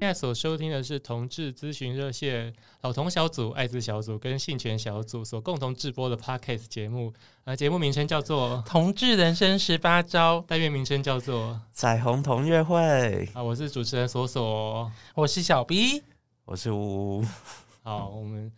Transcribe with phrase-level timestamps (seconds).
[0.00, 2.50] 现在所收听的是同志咨询热线
[2.80, 7.12] 老同小组、艾滋小组跟性权小组所共同制播的 Podcast 节目。
[7.44, 12.78] 呃，节目名称叫做《同志人生十八招》，单元名称叫做《彩虹同乐会》。
[13.34, 16.02] 啊，我是主持人索索，我是小 B，
[16.46, 17.24] 我是呜呜。
[17.82, 18.50] 好，我们。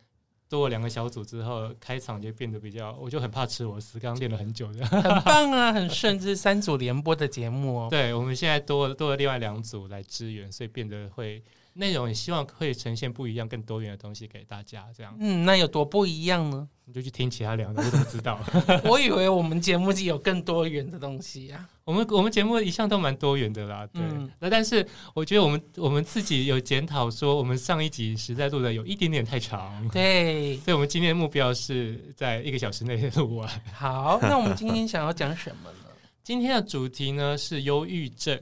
[0.52, 7.88] 多了两个小组之后，开场就变得比较，我就很怕吃螺丝，刚刚练了很久的， 很棒啊，很顺，这是三组联播的节目哦。
[7.88, 14.86] 对，我们现在多了多了另外两组来支援，所以变得会内容也希望可以呈现不一样、更多元的东西给大家。
[14.94, 16.68] 这样，嗯，那有多不一样呢？
[16.92, 18.38] 你就去听其他两个，我怎么知道？
[18.84, 21.66] 我以为我们节目是有更多元的东西啊。
[21.84, 24.02] 我们我们节目一向都蛮多元的啦，对。
[24.38, 30.58] 那、嗯、但是我觉得我们我们自己有检讨说，我们上一集实在录的有一点点太长，对。
[30.62, 33.48] 所以我们今天的目标是在一个小时内录完。
[33.72, 35.88] 好，那我们今天想要讲什么呢？
[36.22, 38.38] 今天的主题呢是忧郁症。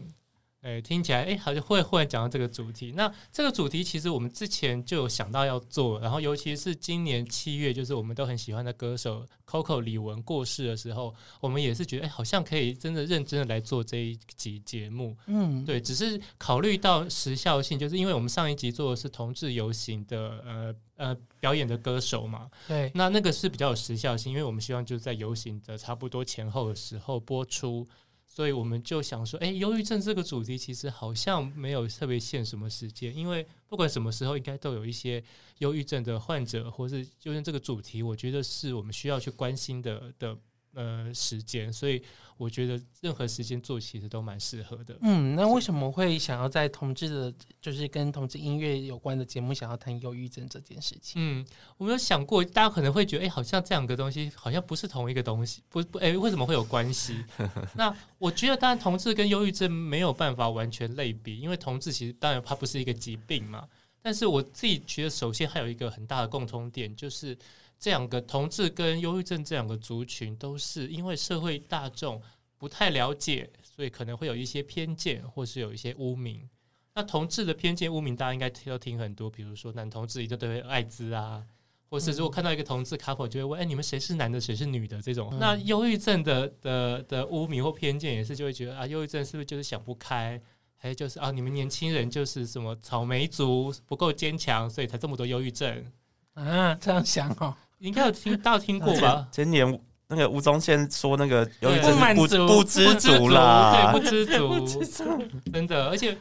[0.62, 2.92] 哎，听起来哎，好像会忽然讲到这个主题。
[2.94, 15.16] 那这个主题其实我们之前就有想到要做，然后尤其是今年七月，就是我们都很喜欢的歌手 Coco 李玟过世的时候，我们也是觉得哎，好像可以真的认真的来做这一集节目。
[15.26, 27.88] 嗯，对，只是考虑到时效性，就是因为我们上一集做的是同志游行的呃呃表演的歌手嘛，对，那那个是比较有时效性，因为我们希望就是在游行的差不多前后的时候播出。
[28.32, 35.22] 所以我们就想说，哎，忧郁症这个主题其实好像没有特别限什么时间，因为不管什么时候，应该都有一些
[35.58, 40.38] 忧郁症的患者，或是忧郁症这个主题，我觉得是我们需要去关心的的。
[40.74, 42.00] 呃，时间，所以
[42.36, 44.96] 我觉得任何时间做其实都蛮适合的。
[45.00, 51.14] 嗯，那为什么会想要在同志的，就是跟同志音乐有关的节目，想要谈忧郁症这件事情？
[51.16, 51.44] 嗯，
[51.76, 57.16] 我没有想过，大家可能会觉得，哎，好像这两个东西好像不是同一个东西，不不，哎，为什么会有关系？
[57.74, 63.66] 那我觉得，当然，同志跟忧郁症没有办法完全类比，因为同志其实当然它不是一个疾病嘛。
[64.00, 67.36] 但是我自己觉得，首先还有一个很大的共通点，就是。
[67.80, 72.20] 这两个同志跟忧郁症这两个族群，都是因为社会大众
[72.58, 76.46] 不太了解，所以可能会有一些偏见，或是有一些污名。
[76.94, 81.42] 那同志的偏见污名，大家应该都听很多，比如说男同志一定都会艾滋啊，
[81.88, 85.00] 或是如果看到一个同志 couple，就会问：哎，你们谁是男的，谁是女的？
[85.00, 85.34] 这种。
[85.40, 90.38] 那忧郁症的的的污名或偏见，也是就会觉得啊，忧郁症是不是就是想不开？
[90.76, 95.90] 还有就是啊，你们年轻人就是什么草莓族，不够坚强，所以才这么多忧郁症
[96.34, 96.74] 啊？
[96.74, 97.56] 这样想哦。
[97.82, 99.26] 你应该有听到听过吧？
[99.32, 106.14] 前年那个吴宗宪说那个忧郁症不不不知足啦，对， 不知足，真的，而且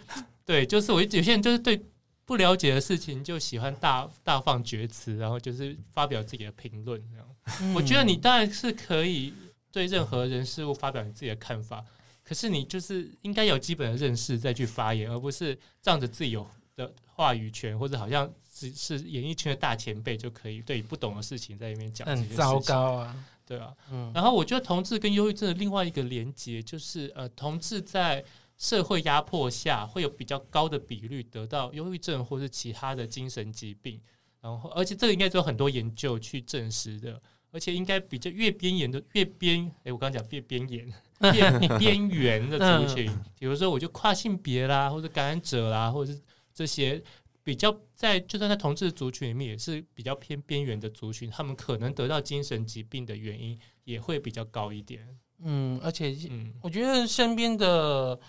[0.45, 1.83] 对，就是我有些人就是对
[2.23, 7.01] 不了解的事情就喜欢大大放厥词，然后就是发表自己的评论。
[7.11, 7.27] 这样，
[7.61, 9.33] 嗯、我觉得你当然是可以
[9.69, 11.83] 对任何人事物发表你自己的看法，
[12.23, 16.47] 可是你就是应该有基本的认识再去发言，而不是仗着自己有
[16.77, 18.31] 的话语权或者好像。
[18.59, 23.15] 只是演艺圈的大前辈就可以对不懂的事情在里面讲，很糟糕啊，
[23.45, 28.21] 对啊，嗯，然后我觉得同志跟忧郁症的另外一个连接就是，呃，同志在
[28.57, 34.01] 社会压迫下会有比较高的比率得到忧郁症或是其他的精神疾病，
[34.41, 37.21] 然后而且这个应该都有很多研究去证实的，
[37.51, 40.93] 而且应该比较越边缘的越边，哎，我刚刚讲越边缘，
[41.31, 43.09] 边 边缘的族群，
[43.39, 46.19] 比如说我就跨性别啦，或者感染者啦，或者是
[46.53, 47.01] 这些。
[47.49, 55.03] 比较在，就算在同志族群里面，也是比较偏边缘的族群，他们可能得到精神疾病的原因也会比较高一点。
[55.39, 58.19] 嗯，而且，嗯，我觉得身边的，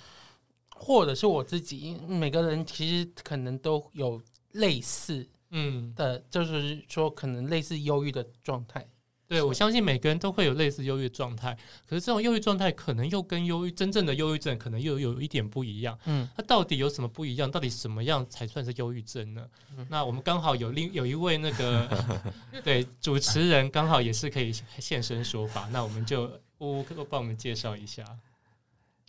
[0.71, 4.19] 或者是我自己，每个人其实可能都有
[4.53, 8.89] 类似，嗯的，就是说可能类似忧郁的状态。
[9.31, 15.97] 对，我相信每个人都会有类似忧郁状态，可是这种忧郁状态可能又跟忧郁真正的忧郁症可能又有一点不一样。
[16.07, 17.49] 嗯，它到底有什么不一样？
[17.49, 19.47] 到底什么样才算是忧郁症呢？
[19.79, 21.89] 嗯、那我们刚好有另有一位那个
[22.65, 25.69] 对主持人，刚好也是可以现身说法。
[25.71, 26.25] 那我们就
[26.59, 28.05] 呜呜帮我们介绍一下。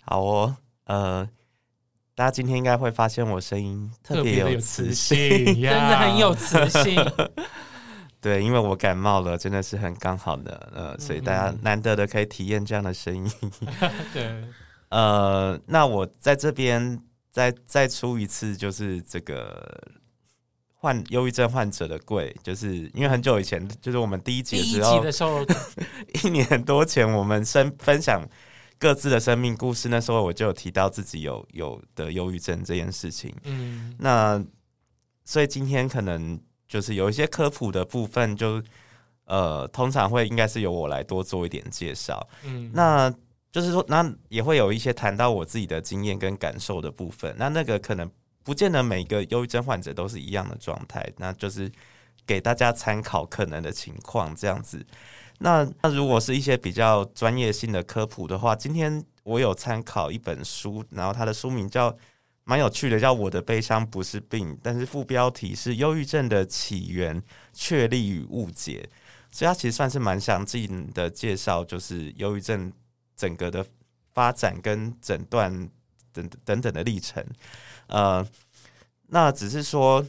[0.03, 1.27] 好哦，呃，
[2.13, 5.17] 大家今天应该会发现我声音特别有磁性，
[5.59, 6.95] 真的很有 磁性。
[8.21, 13.31] 对，因为我感冒了，真的是很刚好的，呃，所以大家难得的可以体验这样的声音。
[14.13, 14.43] 对，
[14.89, 17.01] 呃，那我在这边
[17.31, 19.81] 再再出一次，就是这个
[20.75, 24.63] 患忧郁症患者的柜，就是因为很久以前，就是我们第一集的
[25.11, 25.43] 时候，
[26.23, 28.23] 一年多前我们生分享
[28.77, 33.35] 各自的生命故事，那时候我就有提到自己有有得忧郁症这件事情。
[33.45, 34.43] 嗯，那
[35.23, 36.39] 所以今天可能
[36.71, 38.67] 就是有一些科普的部分就，就
[39.25, 42.27] 呃，通常会应该是由我来多做一点介绍。
[42.43, 43.13] 嗯，那
[43.51, 47.35] 就是说，那也会有一些谈到我自己的经验跟感受的部分。
[47.37, 48.09] 那那个可能。
[48.43, 51.71] 不见得每个忧郁症患者都是一样的状态，那就是
[52.25, 54.83] 给大家参考可能的情况这样子。
[55.37, 61.95] 那那如果是一些比较专业性的科普的话，今天我有参考一本书，然后它的书名叫
[62.51, 68.85] 蛮有趣的，叫《我的悲伤不是病》，但是副标题是《忧郁症的起源、确立与误解》，
[69.33, 72.69] 所以它其实算是蛮详尽的介绍，就是忧郁症
[73.15, 73.65] 整个的
[74.13, 75.69] 发展跟诊断
[76.11, 77.25] 等等等的历程。
[77.87, 78.27] 呃，
[79.07, 80.05] 那只是说，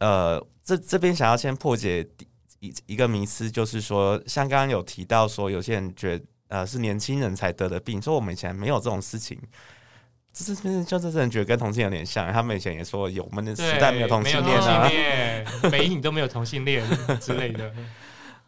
[0.00, 2.06] 呃，这这边想要先破解
[2.60, 9.40] 一一个迷思，就是说，像刚刚有提到说，有些人觉得呃是年轻人才得的病，说我们以前没有这种事情，
[10.32, 14.88] 这是就这些人觉得跟同性有点像，他们以前也说有，我们的时代没有同性恋啊，
[15.70, 16.84] 北影都没有同性恋
[17.20, 17.72] 之类的。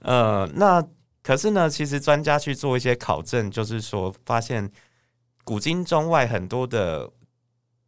[0.01, 0.83] 呃，那
[1.23, 4.71] 可是呢，其实专家去做一些考证，就是说发现
[5.45, 7.11] 古今中外很多的。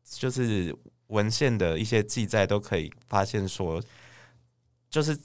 [0.09, 0.73] 就是
[1.09, 3.83] 文献的一些记载都可以发现说，
[4.89, 5.19] 就是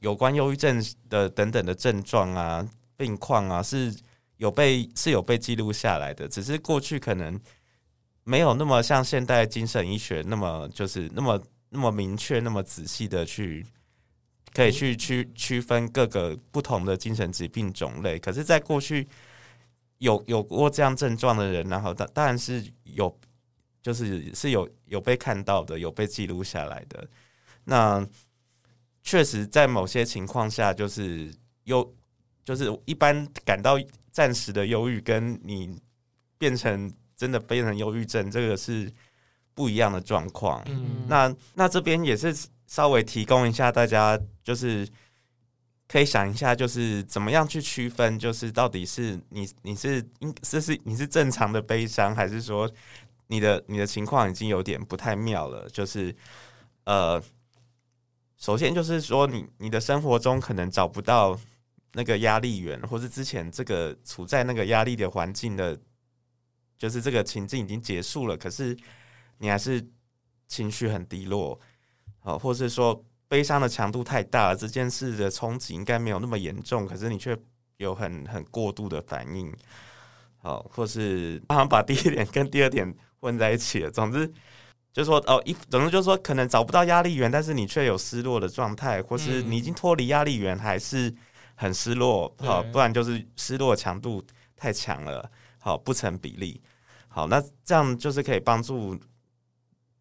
[0.00, 0.78] 有关忧郁症
[1.08, 2.62] 的等等的症状啊、
[2.98, 3.90] 病况啊，是
[4.36, 6.28] 有被是有被记录下来的。
[6.28, 7.40] 只是过去可能
[8.26, 13.64] 没有那么像现代精神医学那么就是那么那么明确、那么仔细的去
[14.52, 18.18] 可以去区区分各个不同的精神疾病种类。
[18.18, 19.08] 可是，在过去
[19.98, 23.18] 有有过这样症状的人，然后当当然是有。
[23.82, 27.08] 就是是有有被看到的，有被记录下来的。
[27.62, 28.04] 那
[29.04, 31.32] 确实在某些情况下，就是
[31.66, 31.94] 忧，
[32.44, 33.78] 就是一般感到
[34.10, 35.80] 暂时的忧郁，跟你
[36.36, 38.92] 变成真的变成忧郁症，这个是
[39.54, 40.62] 不一样的状况。
[40.66, 42.36] 嗯，那那这边也是
[42.66, 44.86] 稍微提供一下大家，就是
[45.88, 52.70] 可以想一下，就是怎么样去区分，就是到底是你你是应这是你是正常的悲伤，还是说？
[53.28, 56.14] 你的你的情况已经有点不太妙了，就是
[56.84, 57.20] 呃，
[58.36, 61.36] 首先就是说你你的生活中可能找不到
[61.94, 65.76] 那个压力源，或是之前这个处在那个压力的环境的，
[66.78, 68.76] 就是这个情境已经结束了，可是
[69.38, 69.84] 你还是
[70.46, 71.58] 情绪很低落，
[72.20, 77.36] 好，或是说悲伤的强度太大了，这件事的冲击应该没有那么严重，可是你却
[77.76, 79.52] 有很很过度的反应，
[80.38, 82.94] 好，或是好像把第一点跟第二点。
[83.18, 83.90] 混在一起了。
[83.90, 84.28] 总之，
[84.92, 91.12] 就是说哦，一总之就是说，可能找不到压力源，但是你却有失落的状态，或是你已经脱离压力源，还是
[91.54, 92.32] 很失落。
[92.38, 94.22] 好，不然就是失落强度
[94.54, 95.28] 太强了，
[95.66, 96.62] 好，不成比例。
[97.08, 98.96] 好，那这样就是可以帮助，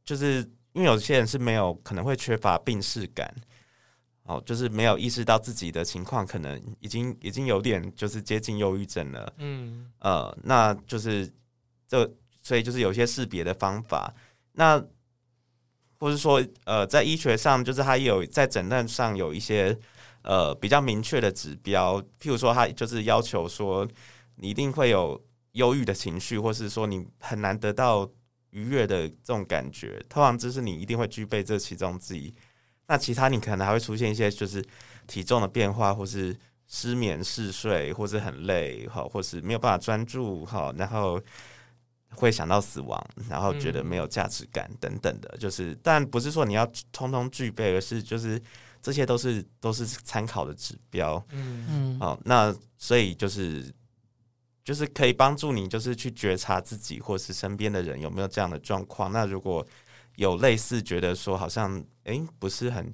[0.04, 3.34] 就是因为有些人是没有可能会缺乏病视感，
[4.26, 9.34] 哦，就是没有意识到自己的情况，可能已经已经有点就是接近忧郁症了。
[9.38, 11.28] 嗯，呃，那就是
[11.88, 12.08] 这。
[12.44, 14.14] 所以就是有些识别的方法，
[14.52, 14.80] 那
[15.98, 19.76] 或是说，呃，在医学上，就是他有在诊断上有一些
[20.22, 23.88] 呃比较明确的指标，譬如说，他就是要求说，
[24.36, 25.20] 你一定会有
[25.56, 28.10] 忧郁的情绪，或是说你很难得到
[28.52, 32.34] 愉悦的这种感觉，通常就是你一定会具备这其中之一。
[32.88, 34.64] 那其他你可能还会出现一些，就是
[35.08, 36.34] 体重的变化，或是
[36.68, 41.22] 失眠、嗜睡，或是很累，好，或是没有办法专注，好，然后。
[42.18, 48.42] 会想到死亡，然后觉得没有价值感等等的，就是，但不是说你要通通具备，而是就是
[48.82, 51.22] 这些都是都是参考的指标。
[51.32, 53.70] 嗯嗯，好，那所以就是
[54.66, 59.12] 就是可以帮助你，就是去觉察自己或是身边的人有没有这样的状况。
[59.12, 59.66] 那如果
[60.16, 62.92] 有类似觉得说好像诶不是很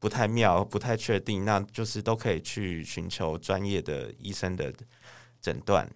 [0.00, 4.74] 不太妙，不太确定，那就是都可以去寻求专业的医生的
[5.40, 5.88] 诊断。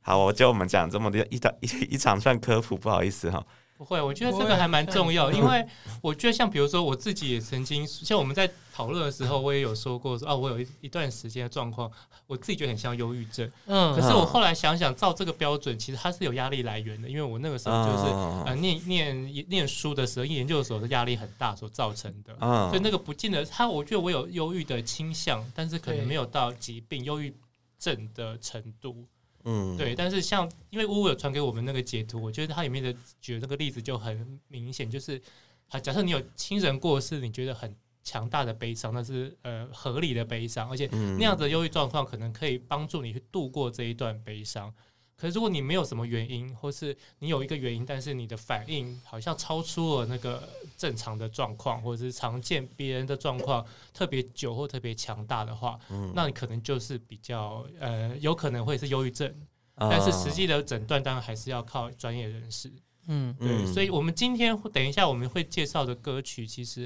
[0.00, 3.46] 好，我就我们讲这么多一场一一场算科普，不好意思哈。
[3.82, 5.66] 不会，我觉得这个还蛮重要，因为
[6.00, 11.90] 我觉得像比如说我自己也曾经，像我们在讨论的时候，我也有说过说啊，我有一一段时间的状况，
[12.28, 13.50] 我自己觉得很像忧郁症。
[13.66, 18.04] 嗯，可是我后来想想，照这个标准，其实它是有压力来源的，因为我那个时候就是
[18.46, 22.36] 呃念念念书的时候，研究所的压力很大所造成的。
[22.40, 27.34] 嗯，所以那个不见得，他我觉得我有忧郁的倾向，但是可能没有到疾病忧郁
[27.80, 29.08] 症的程度。
[29.44, 35.20] 嗯，对，但是像因为乌乌有传给我们那个截图，我觉得它里面的举的那个例子就很明显，就是
[35.68, 44.72] 啊，假设你有亲人过世，你觉得很强大的悲伤，那是呃合理的悲伤，而且那样子的忧郁状况可能可以帮助你去度过这一段悲伤。
[45.16, 53.64] 可是如果你没有什么原因，或是你有一个原因，但是你的反应好像超出了那个正常的状况，或者是常见别人的状况
[53.94, 59.32] 特别久或特别强大的话，嗯，那你可能就是比较呃有可能会是忧郁症。
[59.74, 62.70] 但是实际的诊断当然还是要靠专业人士。
[63.06, 66.82] 嗯，对，所以我们今天等一下我们会介绍的歌曲，其实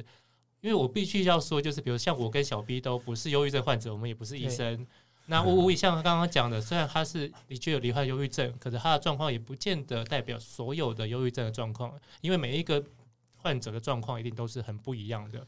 [0.61, 4.87] 因为我必须要说，就是比如像我跟小 B 都不是忧郁症患者，我们也不是医生。
[5.27, 12.83] 那乌乌像刚刚讲的，虽然他是的确有罹患忧郁症，可是他的状况也不见得代表所有的忧郁症的状况，因为每一个
[13.37, 15.47] 患者的状况一定都是很不一样的。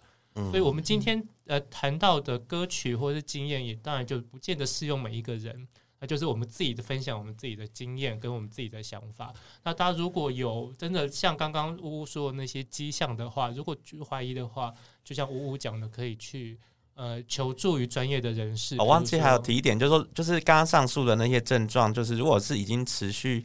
[0.50, 5.66] 所以我们今天呃谈到的歌曲或是经验，也当然就不见得适用每一个人。
[6.00, 9.34] 那就是我们自己的分享，我们自己的经验跟我们自己的想法。
[9.64, 13.76] 那大家如果有真的像刚刚呜呜说的那些迹象的话，如果
[14.08, 16.56] 怀疑的话，就像呜呜讲的，可以去
[16.98, 18.76] 呃求助于专业的人士。
[18.78, 23.42] 我忘记还有提一点，就是说，就是刚刚上述的那些症状，就是如果是已经持续，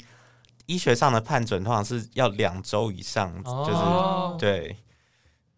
[0.66, 4.76] 医学上的判准通常是要两周以上，就是、哦、对，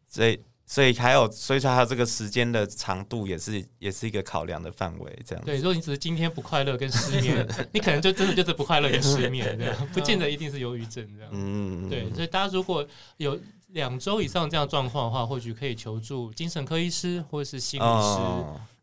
[0.08, 0.40] 所以。
[0.68, 5.46] 所以还有，所以说还有这个时间的长度也是也是一个考量的范围，这样。
[5.46, 11.30] 对，如果你只是今天不快乐跟失眠， 你可能就真的就是不快乐跟失眠这样，不见得一定是忧郁症这样。
[11.32, 12.12] 嗯，对。
[12.16, 12.84] 所以大家如果
[13.18, 13.40] 有
[13.75, 18.20] 两周以上这样状况的话，或许可以求助精神科医师或者是心理师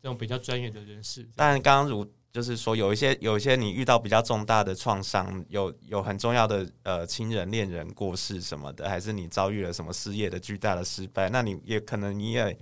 [0.01, 1.27] 这种比较专业的人士。
[1.35, 2.09] 但刚刚如。
[2.33, 12.57] 就是说，有一些有一些你遇到比较重大的创伤，有有很重要的呃亲人恋人过世什么的，还是你遭遇了什么事业的巨大的失败，那你也可能你也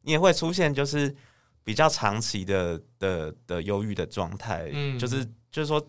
[0.00, 1.14] 你也会出现就是
[1.62, 5.80] 比较长期的的的忧郁的状态，嗯，就是就是说，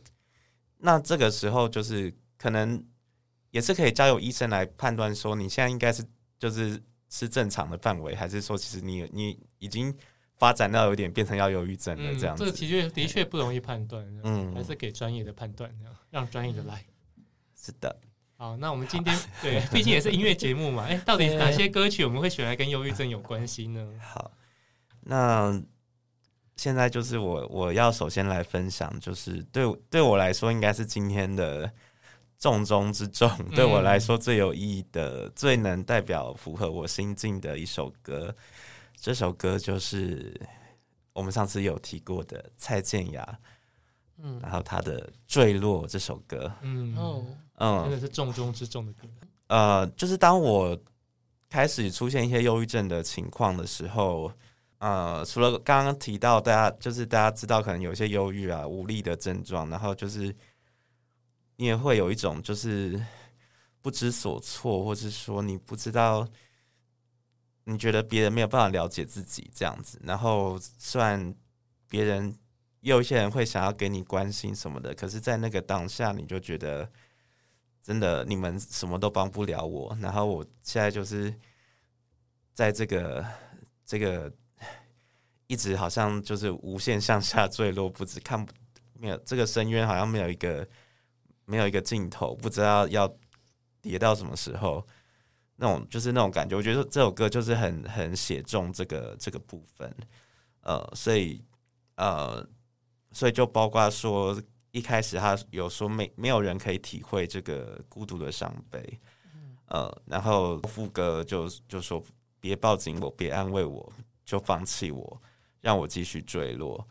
[0.78, 2.80] 那这个时候就是可能
[3.56, 6.04] 也是可以交由医生来判断说，你现在应该是
[6.38, 9.96] 就是是正常的范围，还是说其实你你已经。
[10.38, 15.72] 发展到有点变成要忧郁症了，这样子，嗯、这个的确的确不容易判断，嗯，还是给专业的判断，
[16.10, 16.84] 让专业的来。
[17.56, 17.98] 是的，
[18.36, 23.90] 好，那我们今天 对，毕竟也是音乐节目嘛，哎、欸，到底哪些歌曲我们会选来跟忧郁症有关系呢？
[24.02, 24.30] 好，
[25.00, 25.58] 那
[26.58, 31.72] 现在就是我我要首先来分享，就是对对我来说应该是今天的
[32.46, 38.36] 重中之重， 对我来说最有意义的、嗯、最能代表符合我心境的一首歌。
[38.96, 40.40] 这首歌就是
[41.12, 43.40] 我们上次有提过的蔡健雅，
[44.20, 47.26] 嗯，然后他的《坠落》这首歌，嗯哦，
[47.56, 49.08] 嗯，真的是重中之重的歌。
[49.48, 50.78] 呃，就是当我
[51.50, 54.32] 开始出现一些忧郁症的情况的时候，
[54.78, 60.36] 呃，除了刚刚提到大家就是大家知道可能有一些忧郁啊、无力的症状，然后就是
[61.58, 63.04] 你也会有一种就是
[63.82, 66.28] 不知所措，或是说你不知道。
[67.68, 71.34] 你觉得别人没有办法了解自己这样子，然后虽然
[71.90, 72.32] 别人
[72.82, 76.88] 也有一些人会想要给你关心什么的，可是，在那个当下，你就觉得
[77.82, 79.98] 真的你们什么都帮不了我。
[80.00, 81.34] 然后我现在就是
[82.54, 83.26] 在这个
[83.84, 84.32] 这个
[85.48, 88.54] 一直好像就是无限向下坠落，不知看不
[88.94, 90.68] 没有这个深渊，好像没有一个
[91.46, 93.12] 没有一个尽头，不知道要
[93.82, 94.86] 跌到什么时候。
[95.58, 99.90] 那种就是那种感觉，我觉得这首歌就是很很写中这个这个部分，
[100.60, 101.42] 呃，所以
[101.96, 102.46] 呃，
[103.14, 104.38] 所以就包括说
[104.72, 109.00] 一开始他有说没没有人可以体会这个孤独的伤悲，
[109.68, 112.04] 呃，然后副歌就就说
[112.42, 113.94] 别抱紧我，别安慰我，
[114.26, 115.22] 就放弃我，
[115.62, 116.86] 让我继续坠落，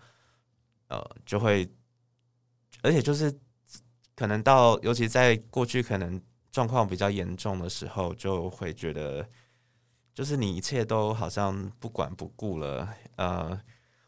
[0.89, 1.71] 呃，就会，
[2.81, 3.31] 而且就是
[4.15, 6.21] 可能到尤其在过去可能。
[6.55, 9.29] 状况比较严重的时候，就会觉得，
[10.15, 13.61] 就是你一切都好像不管不顾了，呃，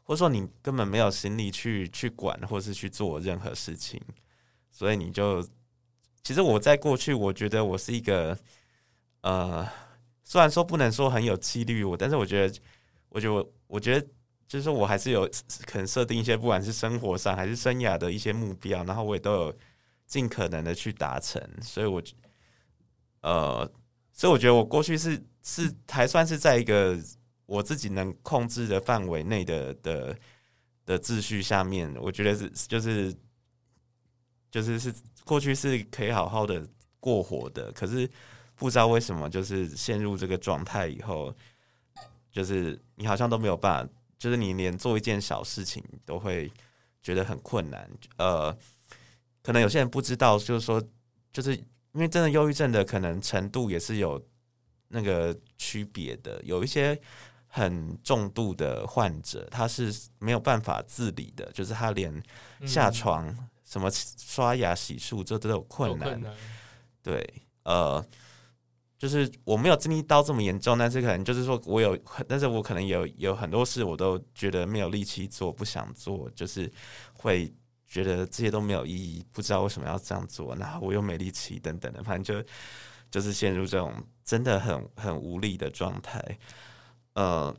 [0.04, 4.00] 或者说你根本没有心力去去管，或是去做任何事情，
[4.70, 5.44] 所以你就，
[6.22, 8.38] 其实我在过去，我觉得我是一个，
[9.22, 9.68] 呃，
[10.22, 12.60] 虽然说不能说很有纪律，我，但是我觉得，
[13.08, 14.06] 我觉得我，我觉得，
[14.46, 15.28] 就是说我还是有
[15.66, 19.56] 可能设定一些，不管是生活上还是生涯的一些目标，然后我也都有
[20.06, 22.02] 尽可能的去达成，所以我。
[23.22, 23.68] 呃，
[24.12, 26.96] 所以我觉得我过去是是还算是在一个
[27.44, 30.16] 我自己能控制的范围内的的
[30.84, 33.12] 的秩序下面，我觉得是就是
[34.48, 34.94] 就是是
[35.24, 36.64] 过去是可以好好的
[37.00, 37.72] 过活的。
[37.72, 38.08] 可是
[38.54, 41.34] 不知道为什么，就是陷入这个状态以后，
[42.30, 46.52] 就是你好像都没有办法，就是你连做一件小事情都会
[47.02, 47.90] 觉得很困难。
[48.18, 48.56] 呃，
[49.46, 50.82] 可能有些人不知道，就是说
[51.32, 51.58] 就是。
[51.92, 54.22] 因为真的忧郁症的可能程度也是有
[54.88, 56.38] 那个区别的。
[56.44, 57.00] 有一些
[57.46, 62.22] 很重度的患者，他是没有办法自理的，就是他连
[62.66, 66.10] 下床、嗯、什么刷牙、洗漱，这都有困难。
[66.10, 66.34] 困难
[67.02, 68.04] 对，呃。
[68.98, 76.70] 就是我没有经历到这么严重，但是可能就是说我有，但是我可能有有很多事我都觉得没有力气做，不想做，就是
[77.12, 77.50] 会
[77.86, 82.48] 觉得这些都没有意义，不知道为什么要这样做，然后我又没力气等等的，反正就
[83.10, 83.92] 就是陷入这种
[84.24, 86.22] 真的很很无力的状态。
[87.14, 87.54] 呃，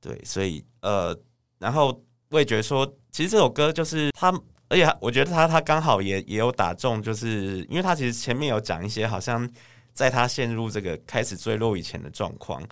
[0.00, 1.16] 对，所以呃，
[1.58, 4.32] 然后我也觉得说，其实这首歌就是他，
[4.68, 9.48] 而且我觉得他他刚好也也有打中，就是因为他其实前面有讲一些好像。
[9.94, 12.66] 在他陷入这个开始坠落以前的状况，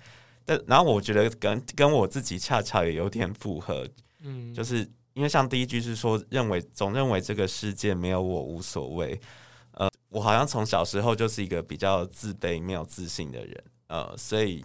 [0.47, 3.87] 但然后我觉得跟跟我自己恰巧也有点符合，
[4.21, 9.21] 嗯，就是因为像第一句是说认为总认为这个世界没有我无所谓，
[9.73, 14.65] 呃，我好像从小时候就是一个比较自卑、没有自信的人，呃，所以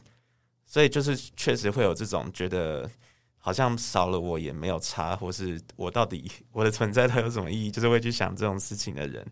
[0.66, 2.90] 所以就是确实会有这种觉得
[3.38, 9.26] 好像少了我也没有差，或是我到底我的存在它有什么意义，就是会去想这种事情的人，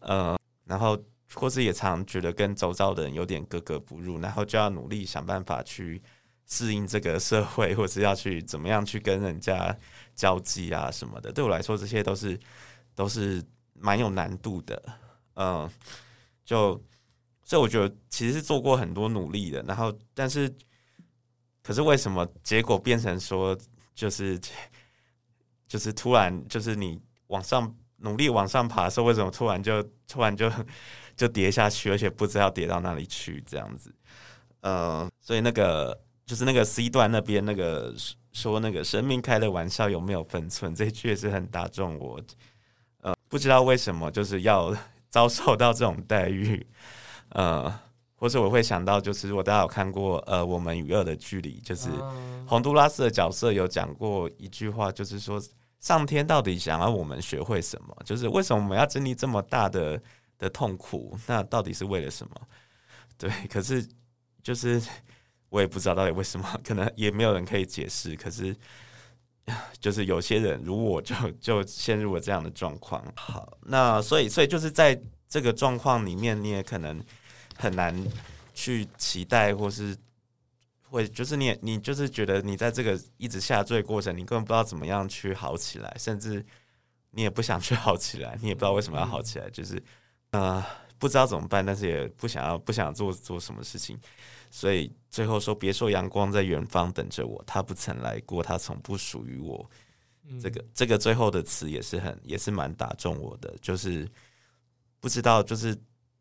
[0.00, 0.98] 呃，然后。
[1.34, 6.00] 或是也常觉得跟周遭的人有点格格不入，然后就要努力想办法去
[6.46, 9.76] 适应这个社会，或是要去怎么样去跟人家
[10.16, 11.30] 交际啊什么的。
[11.30, 12.36] 对我来说，这些都是
[12.96, 13.40] 都是
[13.74, 14.82] 蛮有难度的。
[15.34, 15.70] 嗯，
[16.44, 16.82] 就
[17.44, 20.52] 所以我觉得其实是做过很多努力的，然后但是
[21.62, 23.56] 可是为什么结果变成说
[23.94, 24.36] 就是
[25.68, 30.50] 就是突然就是你往上努力往上爬的时候，为什么突然就突然就？
[31.16, 33.90] 就跌下去，而且不知道跌到哪里去，这样子。
[34.60, 37.94] 嗯，所以那个就是那个 C 段那边那个
[38.36, 42.20] 说那个生命开的玩笑有没有分寸，这句也是很打中我。
[43.00, 44.76] 呃，不知道为什么就是要
[45.08, 46.66] 遭受到这种待遇。
[47.30, 47.80] 呃，
[48.16, 51.88] 或者我会想到，就是如果大家有看过呃《我们与恶的距离》，就是
[52.46, 55.42] 洪都拉斯的角色有讲过一句话，就是说
[55.80, 57.96] 上天到底想要我们学会什么？
[58.04, 60.00] 就是为什么我们要经历这么大的？
[60.38, 62.34] 的痛苦，那到底是为了什么？
[63.16, 63.82] 对，可是
[64.42, 64.78] 就是
[65.48, 68.14] 我也不知道到底为什么， 可能也没有人可以解释。
[68.16, 68.54] 可是
[69.80, 73.04] 就是有些人如我就 就陷入了这样的状况。
[73.16, 77.02] 好，那所以所以就是在这个状况里面，你也可能
[77.56, 77.94] 很难
[78.54, 79.96] 去期待，或是
[80.88, 86.44] 会就是你你就是觉得你在这个一直下坠过程，你根本不知道怎么样去好起来，甚至
[87.10, 89.82] 你也不想去好起来，你也不知道为什么要好起来，就是。
[90.32, 90.62] 呃，
[90.98, 93.98] 不知道怎么办，但是也不想要，不想做做什么事情，
[94.50, 99.66] 所以最后说：“别说阳光在远方等着我，它不曾来过，它从不属于我。”
[100.38, 103.56] 这个这个最后的词也是很，也是蛮打中我的。
[103.62, 104.06] 就是
[105.00, 105.68] 不知道，就是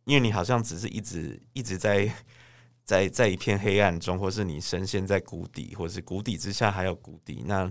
[0.06, 2.10] 因为你好像只是一直一直在
[2.86, 7.70] 在在一片黑暗中，或是你深陷在谷底，或是谷底之下还有谷底，那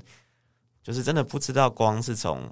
[0.82, 2.46] 就是真的不知道光是从。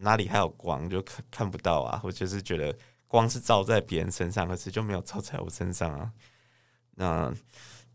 [0.00, 1.98] 哪里还有光就看看不到啊？
[1.98, 2.72] 或者是觉得
[3.08, 6.12] 光是照在别人身上，可是就没有照在我身上啊？
[6.98, 7.32] 那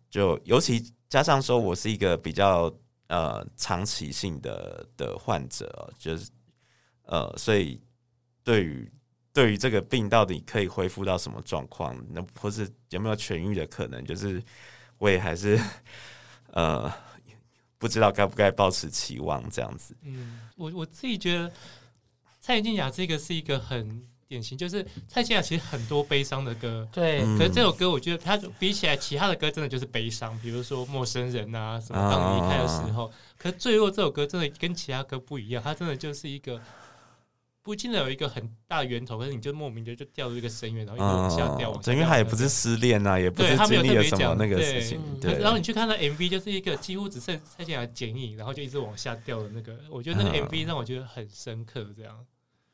[0.10, 2.74] 就尤其加上说我是一个比较
[3.08, 6.30] 呃长期性的的患者，就是
[7.04, 7.82] 呃，所以
[8.44, 8.90] 对于
[9.34, 14.42] 对于这个病到底可以恢复到什么状况，那或是有没有痊愈的可能，就是
[14.98, 15.60] 我也还是
[16.52, 16.90] 呃
[17.78, 19.96] 不知道该不该抱持期望这样子。
[20.04, 21.52] 嗯，我我自己觉得。
[22.46, 27.20] 蔡健雅这个是一个很典型，就是蔡健雅其实很多悲伤的歌，对。
[27.38, 33.08] 可是这首歌，我觉得它比起来其他的歌，真的就是悲伤，比如说《陌生人》啊，什么《当你离开的时候》。
[33.38, 36.60] 可是《坠落》这首歌真的跟其他歌不一样，它真的就是一个
[37.62, 41.94] 不见得有一个很大的源头，可是你就莫名的就掉入一个深渊，然后一直往下掉。
[41.94, 45.00] 因为他也不是失恋啊，也不是经历了什么那个事情。
[45.22, 45.38] 对。
[45.40, 49.78] 然后你去看那 MV，就是一个几乎只剩蔡健雅剪影，然后就一直往下掉的那个。
[49.90, 52.26] 我觉得那个 MV 让我觉得很深刻，这样。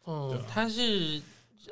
[0.05, 1.21] 嗯，他是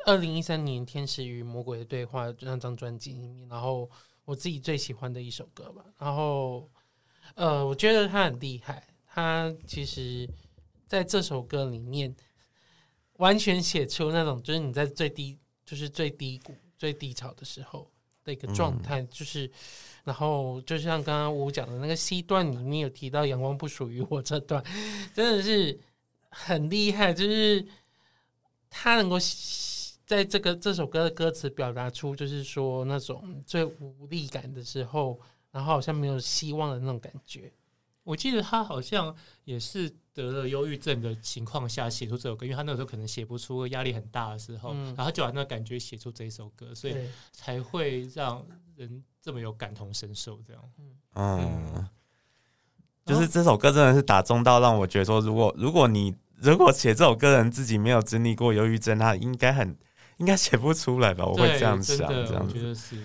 [0.05, 3.89] 二零一三年《天使与魔鬼的对话》那张专辑里面，然后
[4.25, 5.83] 我自己最喜欢的一首歌吧。
[5.97, 6.69] 然后，
[7.35, 10.29] 呃，我觉得他很厉害，他其实
[10.87, 12.13] 在这首歌里面
[13.13, 17.89] 完全写出那种，就是你在最低，就是最低谷、最低潮的时候
[18.23, 19.01] 的一个状态。
[19.01, 19.49] 嗯、就是，
[20.03, 24.63] 然后就像刚刚我讲的那个 C 段里面有提到“阳光不属于我”这段，
[25.13, 25.79] 真的是
[26.29, 27.65] 很厉害，就是。
[28.69, 29.17] 他能够
[30.07, 35.19] 在这个这首歌的歌词表达出，就是说那种最无力感的时候，
[35.51, 37.51] 然后好像没有希望的那种感觉。
[38.03, 46.95] 我记得他好像也是得了忧郁症的情况下写出这首歌，因为他那个时候可能写不出，压力很大的时候，嗯、然后就把那个感觉写出这一首歌，所以
[47.33, 48.41] 才会让
[48.77, 50.39] 人这么有感同身受。
[50.47, 51.89] 这样，嗯，嗯
[53.05, 59.77] 就是这首歌真的是打中到让我觉得说，如果如果你如果写这首歌的人自己没有经历过忧郁症，他应该很
[60.17, 61.25] 应该写不出来吧？
[61.25, 62.97] 我会这样想，这样我觉得是，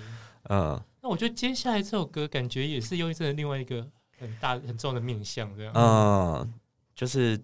[0.48, 0.80] 嗯。
[1.00, 3.88] 那我觉得接下来这首歌感觉也是忧郁症的另外一个。
[4.20, 5.72] 很大很重的面向，这样。
[5.74, 6.54] 嗯，
[6.94, 7.36] 就是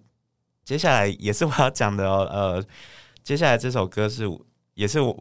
[0.63, 2.23] 接下来也是我要讲的哦。
[2.31, 2.65] 呃，
[3.21, 4.23] 接下来这首歌是
[4.75, 5.11] 也是我，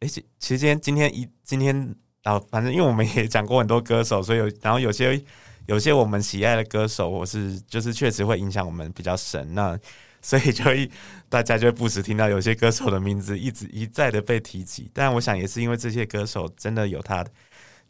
[0.00, 5.18] 哎、欸，其实今天今天一今天啊，反正因为我们也讲过很多歌手，所以有然后有些
[5.64, 9.54] 有些我们喜爱的歌手，我是就是确实会影响我们比较深。
[9.54, 9.80] 那
[10.24, 10.90] 所以就一
[11.28, 14.90] 大家就会不时听到有些歌手的名字一直一再的被提及。
[14.94, 17.22] 但我想也是因为这些歌手真的有他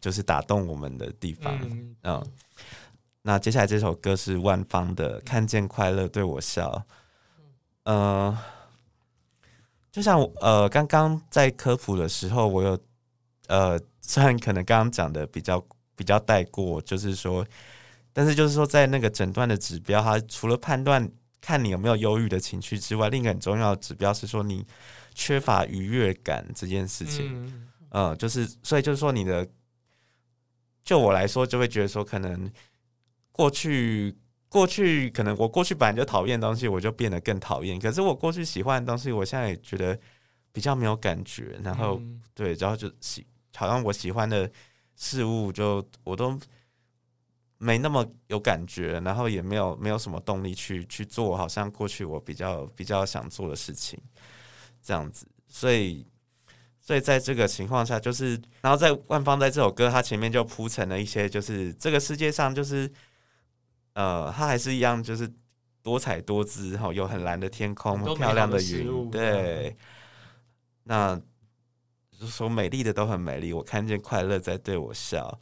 [0.00, 1.96] 就是打动我们的地方，嗯。
[2.02, 2.26] 嗯
[3.22, 6.70] 那接下来这首歌是万芳的《看见快乐对我笑》。
[7.84, 8.36] 呃，
[9.92, 12.78] 就像呃刚刚在科普的时候，我有
[13.46, 17.46] 呃虽然可能刚刚讲的比较比较带过，就是说，
[18.12, 21.08] 但是就是说在那个诊断的指标，它除了判断
[21.44, 24.64] 看你有没有忧郁的情绪之外，另一个很重要的指标是说你
[25.14, 27.44] 缺乏愉悦感这件事情。
[27.46, 29.46] 嗯，呃，就是所以就是说你的，
[30.82, 32.50] 就我来说就会觉得说可能。
[33.36, 34.14] 过去，
[34.48, 37.76] 过去可能我过去本来就讨厌的东西，我就变得更讨厌。
[37.80, 39.98] 可是我过去喜欢的东西，我现在也觉得
[40.52, 41.58] 比较没有感觉。
[41.64, 43.26] 然后，嗯、对，然后就喜，
[43.56, 44.48] 好像我喜欢的
[44.94, 46.38] 事物就我都
[47.58, 54.00] 没那么有感觉，然后也没有没有什么动力去去做，好像过去我比较比较想做的事情，
[54.82, 55.26] 这样子。
[55.48, 56.06] 所以，
[56.80, 62.90] 所以在这个情况下，就是，然后在万芳在这首歌，它前面就铺成了一些，就是这个世界上就是。
[63.96, 65.32] 呃，它还是一样，就是
[65.80, 69.76] 多彩多姿，哈，有很蓝的天空，漂亮的云，对。
[70.82, 71.16] 那
[72.18, 75.40] 说美丽的都很美丽，我看见快乐在对我笑，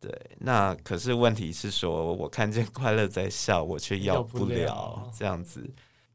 [0.00, 0.36] 对。
[0.38, 5.68] 那可是问题是说，我看见快乐在笑，我却要不了，这样子。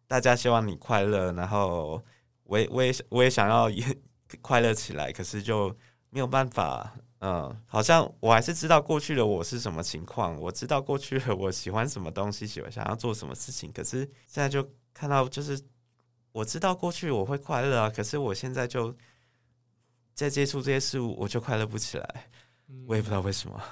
[0.08, 2.02] 大家希望你快乐，然后
[2.44, 3.86] 我也我也我也想要也
[4.42, 5.76] 快乐起来，可是就
[6.10, 6.94] 没有办法。
[7.24, 13.72] 嗯，好像我还是知道过去的我是什么情况，我知道过去的我喜欢什么东西，喜欢想要做什么事情。
[13.72, 15.62] 可是现在就看到，就是
[16.32, 18.92] 我知道过去我会快乐啊，可是我现在就
[20.16, 22.26] 在接触这些事物，我就快乐不起来，
[22.88, 23.64] 我也不知道为什么。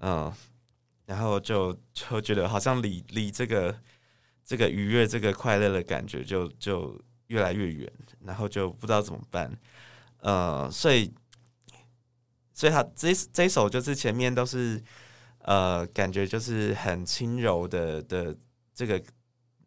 [0.00, 0.32] 嗯，
[1.06, 3.78] 然后就就觉得好像离离这个
[4.44, 9.50] 这个愉悦、这个快乐的感觉就就越来越远，然后就不知道怎么办。
[10.18, 11.12] 呃，所以。
[12.54, 14.82] 所以他这这一首就是前面都是，
[15.42, 18.36] 呃，感觉就是很轻柔的的
[18.74, 19.00] 这个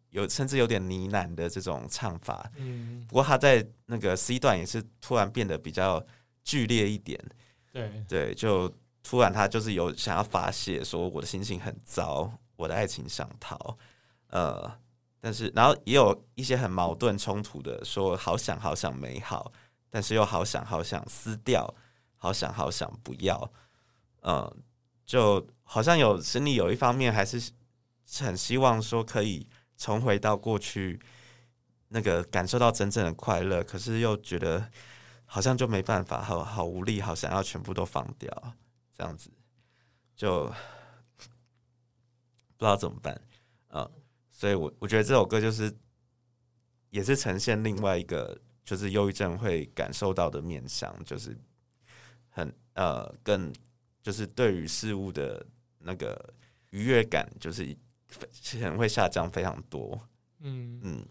[0.10, 2.52] 有甚至有点呢喃的这种唱法。
[2.58, 3.06] 嗯。
[3.08, 6.06] 不过他在那个 C 段也是突然变得比较
[6.44, 7.18] 剧烈一点。
[7.72, 8.72] 对对，就
[9.04, 13.78] 突然他就是有想要发泄，说我的心情很糟，我的爱情想逃。
[14.28, 14.72] 呃，
[15.20, 19.52] 但是然后也有一些很矛盾冲突的，说好想好想美好，
[19.90, 21.74] 但是又好想好想撕掉。
[22.24, 23.52] 好想好想不要，
[24.22, 24.64] 嗯，
[25.08, 27.52] 就好像有心里有一方面还是
[28.20, 31.02] 很希望说可以重回到过去
[31.88, 34.70] 那个感受到真正的快乐，可是又觉得
[35.34, 38.54] 好像就没办法，好好无力，好想要全部都放掉，
[38.98, 39.32] 这样子
[40.14, 40.46] 就
[42.58, 43.22] 不知道怎么办，
[43.70, 43.90] 嗯，
[44.30, 45.74] 所以我我觉得这首歌就是
[46.90, 51.38] 也是呈现另外一个就是忧郁症会感受到的面向，就是。
[52.34, 53.54] 很呃，更
[54.02, 55.46] 就是对于事物的
[55.80, 56.34] 那个
[56.70, 57.78] 愉悦感，就是
[58.62, 60.00] 很会下降非常多。
[60.40, 61.06] 嗯嗯，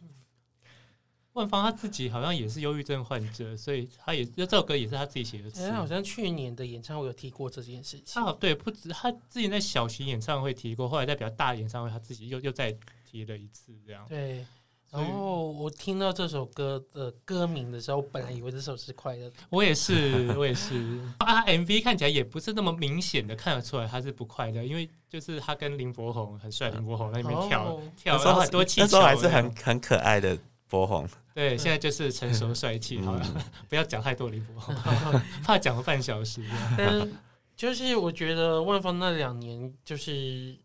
[1.35, 5.69] 万芳他自己好像也是忧郁症患者，所以他也这首歌也是他自己写的词。
[5.69, 8.23] 他好像去年的演唱会有提过这件事情。
[8.23, 14.05] 啊，对，不止他之前在小型演唱会提过，后来在比较大的演唱会，他自己又又再提了一次，这样。
[14.09, 14.45] 对。
[14.91, 19.37] 然后我听到这首歌的歌名的时候，我本来以为这首是快乐的。
[19.49, 20.75] 我也是， 我也是。
[21.19, 30.37] 啊，MV 看起来也不是那么明显的看得出来他是不快乐，因为就是他跟林柏宏很帅，林柏宏在那边跳、哦、跳，然后很多气球，那时候还是很很可爱的
[30.71, 31.07] 柏宏。
[31.35, 32.99] 对，现在就是成熟帅气。
[33.01, 34.75] 好了， 不要讲太多林柏宏，
[35.45, 36.43] 怕讲了半小时。
[36.79, 37.07] 但
[37.55, 40.57] 就是我觉得万芳那两年就是。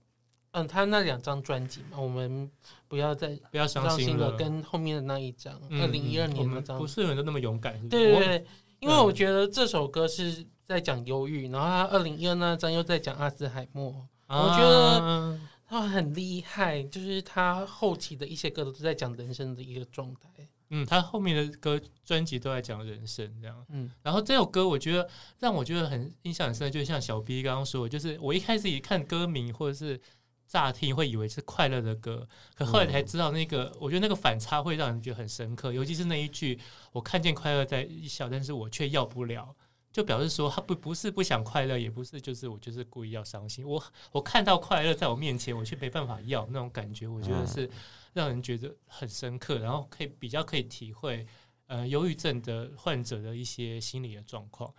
[0.57, 2.49] 嗯，他那两张专辑嘛，我们
[2.87, 4.31] 不要再不要伤心了。
[4.37, 7.73] 跟后面的那一张，二零一二年那张，不是人都那么勇敢。
[7.89, 8.45] 对对对，
[8.79, 13.93] 因为我觉得这首歌是在讲忧郁，然后他二零一二那张又在讲阿兹海默。
[14.29, 15.37] 我觉得
[15.81, 20.29] 他很厉害，就是他后期的一些歌都是在讲人生的一个状态。
[20.69, 23.65] 嗯，他后面的歌专辑都在讲人生这样。
[23.69, 25.07] 嗯，然后这首歌我觉得
[25.39, 29.99] 让我觉得很印象很深，就像小 B 刚刚说，就是我一开始一看歌名或者是
[30.47, 36.59] 乍听会以为是快乐的歌，可后来才知道那个，我觉得那个反差会让人觉得很深刻，尤其是那一句
[36.93, 39.55] “我看见快乐在一笑，但是我却要不了”，
[39.95, 43.81] 就表示说他不不是不想快乐，也不是就是我就是故意要伤心，我
[44.11, 47.69] 我看到快乐在我面前，我却没办法要那种感觉，我觉得是。
[48.15, 51.27] 让人觉得很深刻，然后可以比较可以体会，
[51.67, 54.73] 呃，忧郁症的患者的一些心理的状况。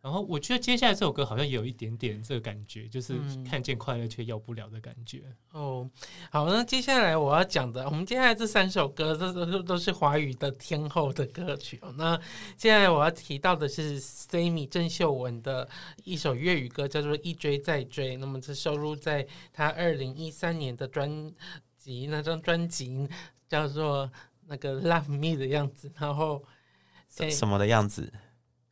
[0.00, 5.22] 然后我觉得接下来这首歌好像也有一点点这个感觉，就是看见快乐却要不了的感觉。
[5.52, 5.90] 嗯、哦，
[6.30, 11.92] 好，那接下来我要讲的，我们接下来这三首歌，这都都是华语的天后的歌曲哦。
[11.98, 12.16] 那
[12.56, 15.68] 接下来我要提到的是 Sammy 郑秀文的
[16.04, 18.16] 一首粤语歌，叫做《一追再追》。
[18.18, 21.10] 那么这收录在他二零一三年的专
[21.76, 22.06] 辑。
[22.08, 23.08] 那张专辑
[23.48, 24.10] 叫做
[24.46, 26.44] 那个 Love Me 的样子，然后
[27.30, 28.12] 什么的样子？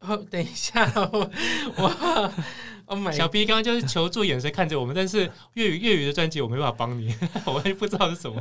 [0.01, 1.31] 哦，等一下，我
[1.77, 2.33] 我
[2.89, 7.13] Oh my，小 B 刚刚就是求助眼神看着我们，但是粤语粤语的专辑我没办法帮你，
[7.45, 8.41] 我也不知道是什么。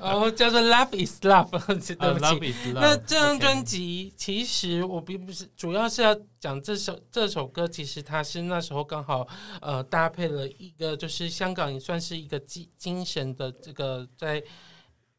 [0.00, 1.96] 哦，叫做 Love Is Love， 对不起。
[1.96, 2.80] Uh, Love Is Love。
[2.80, 9.26] 那这张专辑其实我并不是主要是要讲这首这首歌，其实它是那时候刚好
[9.60, 14.40] 呃搭配了一个，就是香港也算是一个精精神的这个在，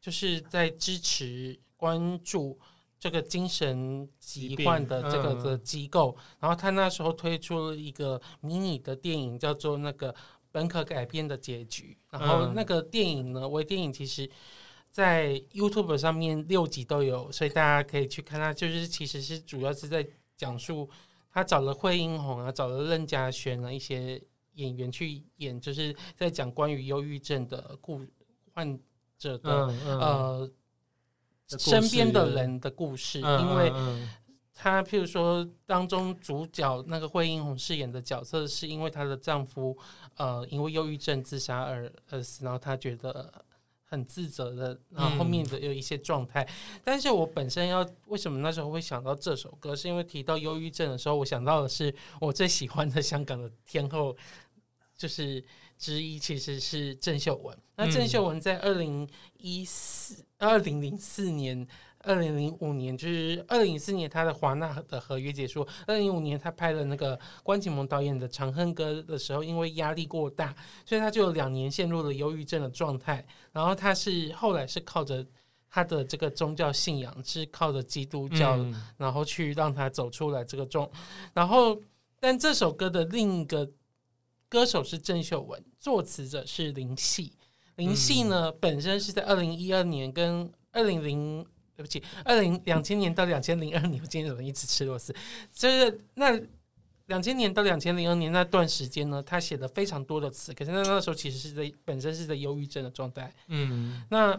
[0.00, 2.58] 就是在支持关注。
[3.00, 10.14] 这个精神疾患的这个的机构，然后他那时候推出了一个迷你的电影，叫做那个
[10.52, 11.96] 本可改编的结局。
[12.10, 14.28] 然后那个电影呢，微电影其实，
[14.90, 18.52] 在 YouTube 上面六集都有，所以大家可以去看它。
[18.52, 20.86] 就是其实是主要是在讲述
[21.32, 24.22] 他找了惠英红啊，找了任嘉萱啊一些
[24.56, 28.02] 演员去演，就是在讲关于忧郁症的故
[28.52, 28.78] 患
[29.16, 29.50] 者的
[29.86, 30.50] 呃。
[31.58, 33.72] 身边的人的故事，因为
[34.54, 39.76] 她譬如说当中主角那个惠英红饰演的角色，是因为她的丈夫
[40.16, 43.32] 呃因为忧郁症自杀而而死，然后她觉得
[43.84, 46.46] 很自责的，然后后面的有一些状态。
[46.84, 54.14] 但是我本身要为什么那时候会想到这首歌，是因为提到忧郁症的时候，我想到的是我最喜欢的香港的天后，
[54.94, 55.42] 就是
[55.78, 57.56] 之一，其实是郑秀文。
[57.76, 59.08] 那郑秀文在二零
[59.38, 60.22] 一四。
[60.40, 61.66] 二零零四年、
[61.98, 65.60] 二零零五年，就是二零零四年，他的华纳的合约结束。
[65.86, 70.54] 二零零五年，他拍了那个关锦鹏导演的《长恨歌》的时候，因为压力过大，
[70.86, 73.24] 所以他就有两年陷入了忧郁症的状态。
[73.52, 75.24] 然后他是后来是靠着
[75.68, 78.58] 他的这个宗教信仰，是靠着基督教，
[78.96, 80.90] 然后去让他走出来这个状。
[81.34, 81.78] 然后，
[82.18, 83.70] 但这首歌的另一个
[84.48, 87.34] 歌手是郑秀文，作词者是林夕。
[87.80, 91.42] 林夕呢，本身是在二零一二年跟二零零，
[91.74, 95.14] 对不起，二零两千年到两千零二年，我今天怎么一直吃螺丝？
[95.50, 96.38] 就是那
[97.06, 103.32] 两千年到两千零二年那段时间呢，他写了非常多的词，可是那那时候其实是在本身是在忧郁症的状态。
[103.48, 104.38] 嗯，那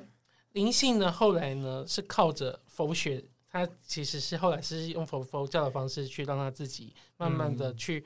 [0.52, 8.06] 灵性呢，后来呢是靠着佛学，他其实是后来是用佛佛教的方式去让他自己慢慢的去。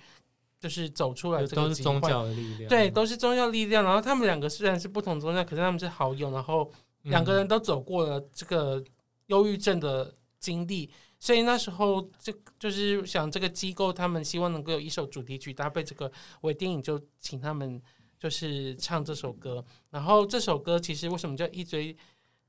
[0.60, 3.84] 就是走出来，这个都是宗教的力量，对，都是宗教力量。
[3.84, 6.32] 然后他们两个虽然是不同宗教，可是他们是好友。
[6.32, 6.72] 然后
[7.04, 8.84] 两个人都走过了这个
[9.28, 10.90] 忧郁症的经历，
[11.20, 17.82] 所以那时候就就是想这个机构，他们希望能够有一首主题曲搭配这个微电影，就请他们
[18.20, 19.64] 就是唱这首歌。
[19.92, 21.96] 然后这首歌其实为什么叫一追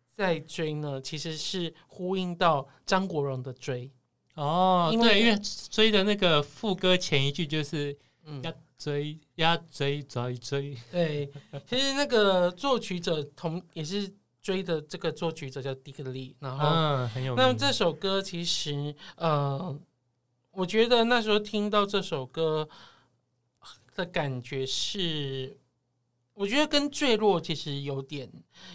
[0.08, 1.00] 再追呢？
[1.00, 3.90] 其实是呼应到张国荣的追
[4.36, 5.38] 哦，因为对，因为
[5.70, 7.94] 追的那个副歌前一句就是。
[8.28, 10.76] 嗯，要追，要追，再追。
[10.90, 11.30] 对，
[11.64, 17.40] 其实那个作曲者同也是追的，这个作曲者叫迪克利，然后、嗯、很有名。
[17.40, 19.78] 那么这首歌其实，呃，
[20.50, 22.68] 我觉得那时候听到这首歌
[23.94, 25.56] 的感觉是，
[26.34, 28.28] 我觉得跟坠落其实有点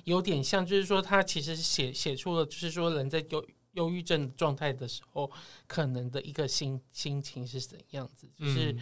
[0.05, 5.31] 有点像，就是说他其实写写出了，就是说人在忧忧郁症状态的时候，
[5.67, 8.71] 可能的一个心心情是怎样子，就是。
[8.73, 8.79] 嗯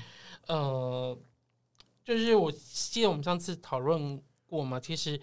[0.48, 1.16] 呃，
[2.04, 5.20] 就是我记得我们上次讨论过嘛，其实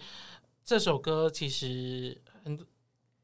[0.63, 2.65] 这首歌其实很多，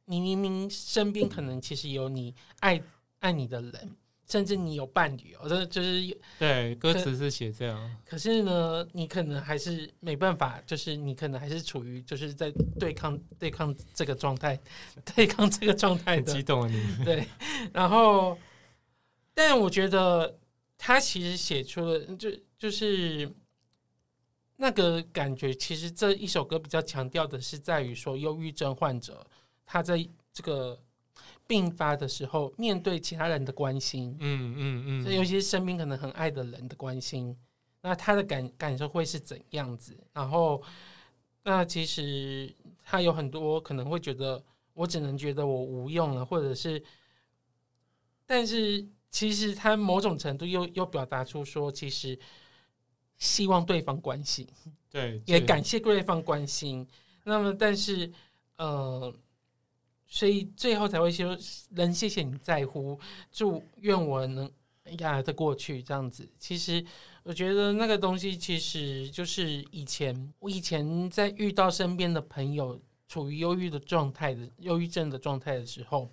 [0.05, 2.83] 你明明身边可能其实有你爱
[3.19, 3.95] 爱你的人，
[4.33, 14.59] 甚至你有伴侣，我觉得就是对歌词是写这样，可是呢，你可能还是没办法，就是你可能还是处于就是在对抗对抗这个状态，
[15.15, 17.27] 对抗这个状态的激动啊你 对，
[17.71, 18.35] 然后，
[19.35, 20.39] 但我觉得。
[20.85, 23.31] 他其实写出了，就就是
[24.57, 29.25] 那个感觉，其实这一首歌比较强调的是在于说，忧郁症患者
[29.65, 30.77] 他在这个
[31.47, 37.35] 病发的时候，面对其他人的关心，嗯嗯嗯，尤其是身边可能很爱的人的关心，
[37.81, 39.97] 那他的感感受会是怎样子？
[40.13, 40.61] 然后，
[41.43, 42.53] 那其实
[42.83, 46.83] 他有很多可能会觉得，我只能觉得我无用了，或者是，
[48.25, 52.19] 但是其实他某种程度又又表达出说，其实。
[53.15, 54.45] 希望对方关心，
[54.89, 56.85] 对，也感谢对方关心。
[57.23, 58.11] 那么，但是，
[58.57, 59.13] 呃，
[60.13, 61.35] 所以最后才会说，
[61.71, 62.99] 能谢谢你在乎，
[63.31, 64.47] 祝愿我能
[64.99, 65.81] 压得过去。
[65.81, 66.85] 这样子，其实
[67.23, 76.07] 我觉得那个东西，其实就是以前我以前在遇到身边的朋友处于忧郁的状态的忧郁症的状态的时候，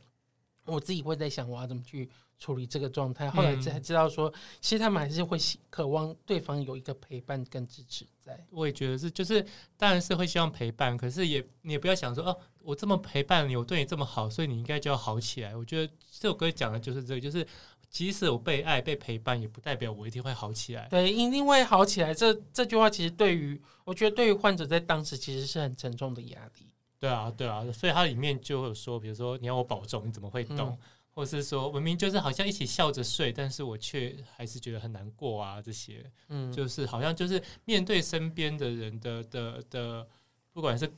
[0.65, 2.09] 我自己会在想，我要怎么去。
[2.43, 4.33] 处理这个状态，后来才知道说，
[4.63, 5.37] 其实他们还是会
[5.69, 8.43] 渴望对方有一个陪伴跟支持在。
[8.51, 9.45] 我也觉得是，就是
[9.77, 15.57] 当然是会希望陪伴，可是也你也不要想说哦，我这么陪伴你，我对你这么好，所以你应该就要好起来。
[15.57, 17.47] 我觉得这首歌讲的就是这个，就是
[17.89, 20.89] 即使我被爱、被陪伴，也不代表我一定会好起来。
[20.89, 22.15] 对，一定会好起来。
[22.15, 26.67] 这这句话其实对于我觉得对于患者在当时其实是很沉重的压力。
[26.99, 30.59] 对啊，对啊，所以它里面就有说，比如说你要我保重，你怎么会懂？
[30.59, 30.79] 嗯
[31.13, 35.61] 或是说，明明就是好像一起笑着睡，但是我却还是觉得很难过啊。
[35.61, 40.07] 这些，嗯，就是好像就是面对身边的人的的的，
[40.53, 40.91] 不管是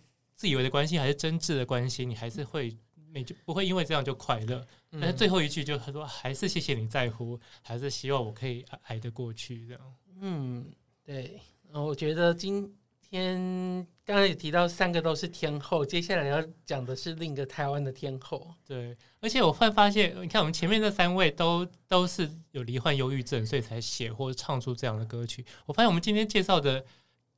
[0.43, 2.77] 自以为的关心还是真挚的关心，你还是会
[3.15, 4.67] 你就不会因为这样就快乐。
[4.91, 9.95] 但是最后一句就他说，还是谢谢你在乎，还是希望我可以挨得过去这样。
[10.21, 10.67] 嗯，
[11.05, 11.41] 对，
[11.73, 12.75] 我觉得今。
[13.15, 18.55] 天，刚才也提到三个都是天后，接下来要讲的是另一个台湾的天后。
[18.67, 25.45] 对，而且我会发现，你看我们前面这三位都都是有罹患忧郁症，所以才写或者唱出这样的歌曲。
[25.67, 26.83] 我发现我们今天介绍的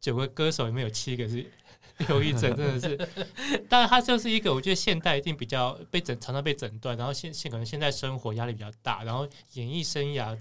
[0.05, 1.39] 九个歌手里面有七个是
[2.11, 2.95] 忧郁症，真的是。
[3.71, 10.39] 当然，他就是一个我觉得现代一定比较被诊，常常被诊断，然后现现可能现在生活压力比较大，然后演艺生涯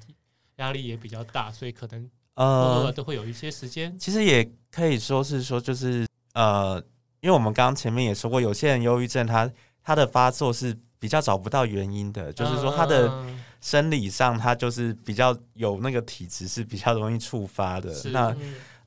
[0.57, 2.09] 压力也比较大，所以可能。
[2.35, 3.97] 呃，都会有一些时间。
[3.97, 6.83] 其实也可以说是说，就是呃，
[7.21, 9.49] 因为我们刚刚前面也说过，有些人忧郁症他
[9.81, 13.23] 他的发作是比较找不到原因的，就是说他的
[13.61, 17.93] 生理上他就是比较有那个体质是比较容易触发的。
[18.05, 18.35] 那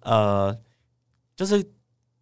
[0.01, 0.57] 呃，
[1.37, 1.65] 就是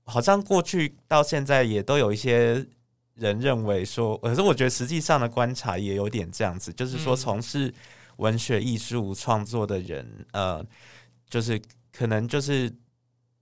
[0.04, 2.66] 好像过去到现在也都有一些
[3.14, 7.72] 人认为说，可是我觉得实际上的观察也有点这样子，就是说从事
[8.16, 10.62] 文学艺术创作的人，呃。
[11.26, 12.72] 就是可能就是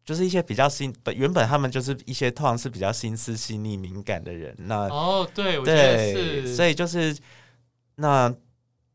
[0.02, 7.14] 就是一些比较心本原本他们就是一些通常是比较心思细腻敏感的人，那哦对，我对，所以就是
[7.96, 8.34] 那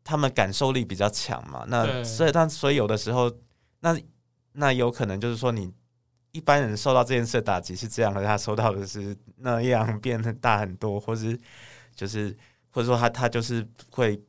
[0.04, 3.32] 他们感受力比较强嘛，那所以但所以有的时候
[3.82, 3.96] 那
[4.54, 5.72] 那有可能就是说你
[6.32, 11.40] 一般人受到这件事的打击是这样的，他受到的是那样变得大很多，或是
[11.96, 12.36] 就是
[12.70, 14.22] 或者说他他就是会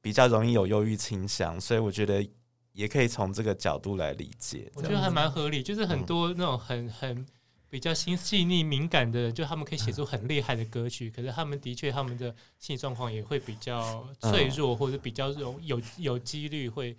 [0.00, 2.28] 比较容易有忧郁倾向，所以我觉得。
[2.76, 5.62] 也可以从这个角度来理解，我觉得还蛮合理。
[5.62, 7.26] 就是很多那种很很
[7.70, 16.94] 比较心细腻敏感的人，就他们可以写出很厉害的歌曲，可是他们的确他们的心理状况也会比较脆弱，或者比较容有有几率会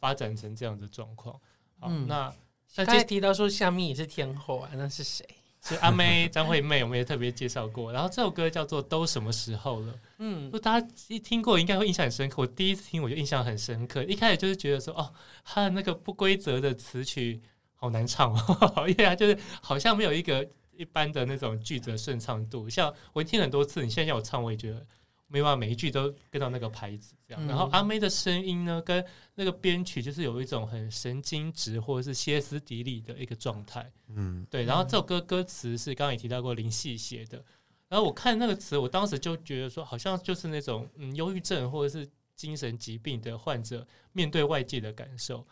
[0.00, 1.40] 发展成这样的状况。
[1.78, 2.34] 好，那
[2.74, 5.26] 刚才提到说夏蜜也是天后啊，那是谁？
[5.64, 7.92] 是阿妹张惠妹，我们也特别介绍过。
[7.92, 12.42] 然后这首歌叫做《都什么时候了》，嗯，大家一听过应该会印象很深刻。
[12.42, 15.12] 我第一次听我就印象很深刻，一开始就是觉得说，哦，
[15.44, 17.40] 他的那个不规则的词曲
[17.76, 20.44] 好难唱哦， 因为他就是好像没有一个
[20.76, 22.68] 一般的那种句子的顺畅度。
[22.68, 24.84] 像我听很多次，你现在叫我唱，我也觉得。
[25.32, 27.46] 没办法，每一句都跟到那个拍子这样。
[27.46, 29.02] 然后阿妹的声音呢，跟
[29.34, 33.90] 那个编曲就是有一种很神经质或者是歇斯底里的一个状态。
[34.08, 34.64] 嗯，对。
[34.64, 37.42] 然后这首歌歌词是刚刚也提到过林夕写的。
[37.88, 45.46] 然后我看那个词，我当时就觉得说，好像就是那种嗯，忧郁症或者是精神疾病的患者面对外界的感受。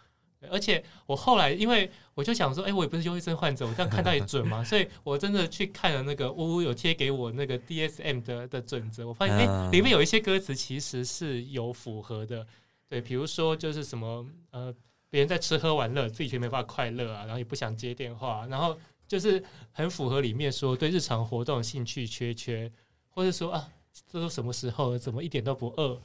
[0.48, 12.46] 而且我后来，因为我就想说，哎、欸，我也不是忧郁症患者，我这样看到也准嘛， 所以我真的去看了那个呜呜有贴给我那个 DSM 的的准则，我发现哎、欸，里面有一些歌词其实是有符合的，
[12.88, 14.74] 对，比如说就是什么呃，
[15.10, 19.42] 别人在吃喝玩乐，自己却没办法快乐啊，然后也不想接电话，然后就是
[19.72, 22.72] 很符合里面说对日常活动兴趣缺缺，
[23.10, 23.68] 或者说啊，
[24.10, 26.00] 这都什么时候了，怎么一点都不饿。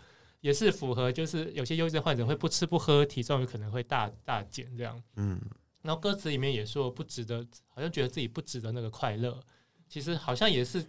[0.46, 5.02] 也是符合，就是有些忧郁症患者会不吃不喝，体重有可能会大大减这样。
[5.16, 5.41] 嗯，
[5.82, 9.41] 然后歌词里面也说不值得，好像觉得自己不值得那个快乐。
[9.89, 10.80] 其实好像也是，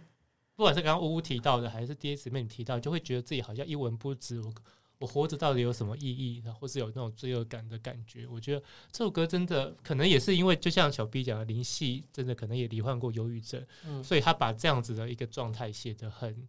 [0.55, 4.39] 不管是刚刚呜呜提到的，还是 DS 里面提到，就会觉得自己好像一文不值。
[4.39, 4.53] 我
[4.99, 8.27] 我活着到底有什么意义，或是有那种罪恶感的感觉。
[8.27, 16.47] 我觉得这首歌真的可能也是因为，就像小 B 讲的，林夕真的可能也罹患过忧郁症，嗯，所以他把这样子的一个状态写得很，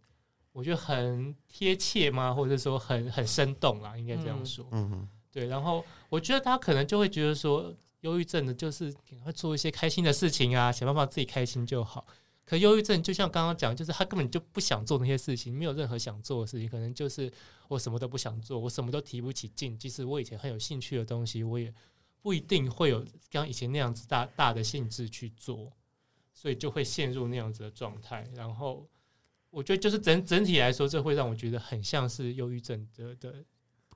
[0.58, 2.34] 我觉得很贴切吗？
[2.34, 4.66] 或者说很很生动啦，应该这样说。
[4.72, 5.46] 嗯嗯，对。
[5.46, 8.92] 然后我觉得他可能就会觉得说，忧郁症的就是
[9.24, 12.04] 会做一些开心的事情啊，想办法自己开心就好。
[12.44, 17.32] 可忧郁症就像刚刚讲，就是他根本就不想做那些事情，没有任何想做的事情，可能就是
[17.68, 19.78] 我什么都不想做，我什么都提不起劲。
[19.78, 21.72] 即使我以前很有兴趣的东西，我也
[22.20, 25.70] 不一定会有像以前那样子大大的兴致去做，
[26.34, 28.28] 所以就会陷入那样子的状态。
[28.34, 28.84] 然后
[29.50, 33.34] 我觉得，就是整整体来说，这会让我觉得很像是忧郁症的的，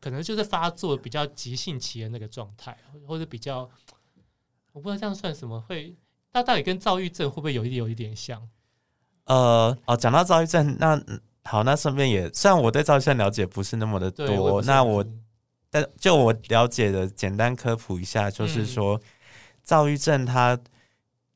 [0.00, 2.76] 可能就是发作比较急性期的那个状态，
[3.06, 3.68] 或者比较，
[4.72, 5.94] 我不知道这样算什么会。
[6.32, 8.48] 它到底跟躁郁症会不会有一点有一点像？
[9.24, 10.98] 呃，哦，讲到躁郁症，那
[11.44, 15.04] 好，那顺便也，虽然我对躁郁症了解不是那么的多，那我
[15.68, 18.98] 但就我了解的简单科普一下，就是说，
[19.62, 20.58] 躁郁症它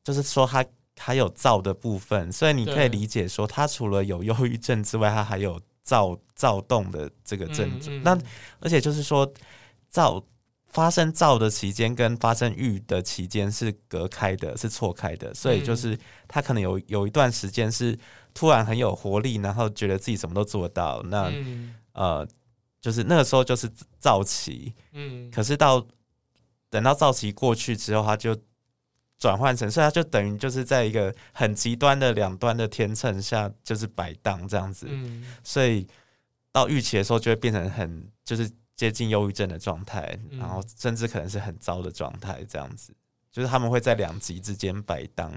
[0.02, 0.64] 就是说它
[0.98, 8.02] 还有躁的部分，所以你可以理解说，他除了有忧郁症之外，他还有躁躁动的这个症状。
[8.02, 8.18] 那
[8.60, 9.32] 而且就是说
[9.88, 10.24] 躁。
[10.68, 17.98] 发生躁的期间跟发生郁的期间是隔开的，是错开的，所以就是他可能有有一段时间是
[18.34, 22.28] 突然很有活力，然后觉得自己什么都做到，那、嗯、呃，
[22.78, 25.86] 就是那个时候就是躁期，嗯，可是到
[26.68, 28.36] 等到躁期过去之后，他就
[29.18, 35.86] 转换成，所以它就等于就是在一个很极端的两端的天秤下，就是摆荡这样子，嗯，所以
[36.52, 38.50] 到预期的时候就会变成很就是。
[38.76, 42.92] 接近忧郁症的状态，然后甚至可能是很糟的状态，这样子，
[43.32, 45.32] 就是他们会在两极之间摆荡。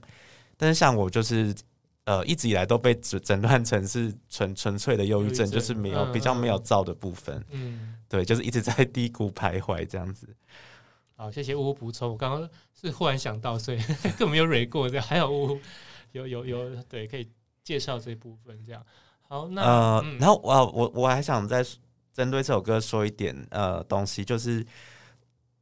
[0.58, 1.56] 但是像我，就是
[2.04, 7.42] 呃一直以来都被诊诊断成是纯纯粹的忧郁症，就是没有比较没有躁的部分。
[7.52, 10.28] 嗯，对，就是一直在低谷徘徊这样子。
[11.20, 12.12] 好，谢谢呜呜补充。
[12.12, 13.78] 我刚刚是忽然想到，所以
[14.18, 15.60] 根本没有蕊过，这样还有呜呜
[16.14, 17.30] 有有有对可以
[17.62, 18.82] 介绍这部分这样。
[19.28, 21.62] 好，那呃，然后我我我还想再。
[22.12, 24.66] 针对这首歌说一点呃东西，就是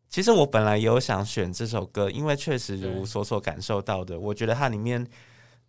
[0.09, 5.05] 其实我本来也有想选这首歌，因为确实如所所感受到的，我觉得它里面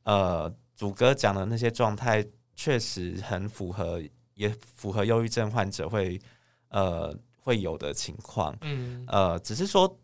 [0.05, 2.25] 呃主歌讲的那些状态
[2.55, 6.19] 确实很符合，也符合忧郁症患者会
[6.69, 7.15] 呃
[7.49, 8.57] 会有的情况。
[8.61, 9.99] 嗯，呃，只是说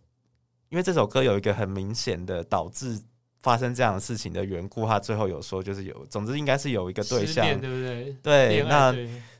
[0.70, 2.98] 因为这首歌有一个很明显的导致
[3.40, 8.16] 发生这样的事情的缘故，他最后有说就是有，总之应该是有一个对象，对不对？
[8.22, 8.94] 对，那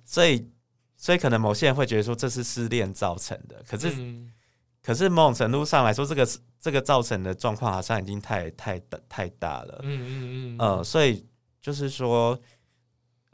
[0.04, 0.48] 所以。
[0.96, 4.32] 所以可能某些人会觉得说这是失恋造成的，可是，嗯、
[4.82, 6.26] 可是某种程度上来说，这个
[6.58, 9.80] 这个造成的状况好像已经太太大太大了。
[9.82, 10.58] 嗯嗯嗯。
[10.58, 11.26] 呃，所以
[11.60, 12.38] 就是说，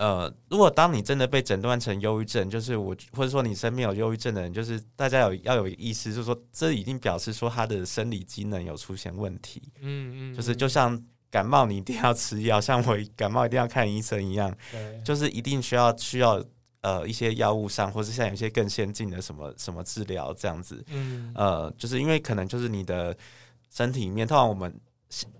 [0.01, 9.63] 呃，如果当你真的被诊断成忧郁症，就是我或者说你身边有忧郁症的人，就是大家有要有意识，就是说这已经表示说他的生理机能有出现问题。
[9.81, 10.35] 嗯嗯。
[10.35, 16.43] 就是就像感冒你一定要吃药，像我感冒一定要看医生一样，对就是一定需要需要。
[16.83, 23.15] 呃，一些药物上，或是像有些更先进的什么什么治疗这样子，嗯，呃，就是因为可能就是你的
[23.69, 24.75] 身体里面，通常我们，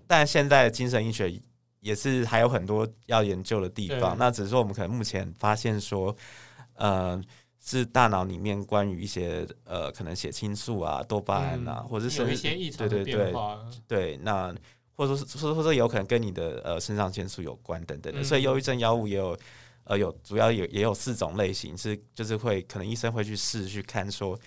[0.05, 1.41] 但现在精神医学
[1.81, 4.17] 也是还有很多要研究的地方。
[4.17, 6.15] 那只是说我们可能目前发现说，
[6.75, 7.21] 呃，
[7.59, 14.55] 是大脑里面关于一些呃，可能血清素啊、多巴胺啊，嗯、或者是有一些异常的变化，对对对，那
[14.95, 19.37] 或者说或者说有可能跟你的呃肾上腺素有关等等的，嗯、所以忧郁症药物也有。
[19.83, 24.39] 呃，有主要有也有四种类型，是就是会可能医生会去试去看，说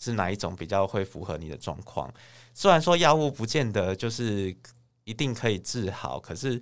[0.00, 2.12] 是哪一种比较会符合你的状况。
[2.52, 4.54] 虽然说药物不见得就是
[5.04, 6.60] 一定可以治好，可是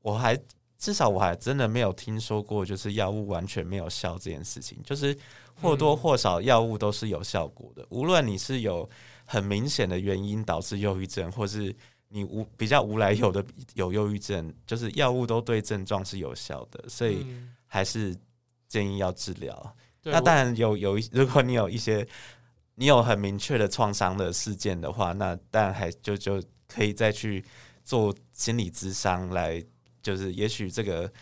[0.00, 0.38] 我还
[0.78, 4.78] 至少我还真的没有听说过，就是药物完全没有效这件事情。
[4.82, 5.16] 就是
[5.60, 8.88] 或多或少药物都是有效果的，无论你是有
[9.24, 11.74] 很明显的原因导致忧郁症，或是。
[12.12, 17.24] 你无比较无来由的有忧郁症，就是药物都对症状是有效的，所以
[17.68, 18.12] 还是
[18.66, 19.76] 建议要治疗。
[20.02, 22.04] 嗯、那当然有有一，如果你有一些
[22.74, 27.44] 你有很明确的创伤的事件的话，那当然还就就可以再去
[27.90, 29.60] 做心理咨商来，
[30.00, 31.12] 就是也许这个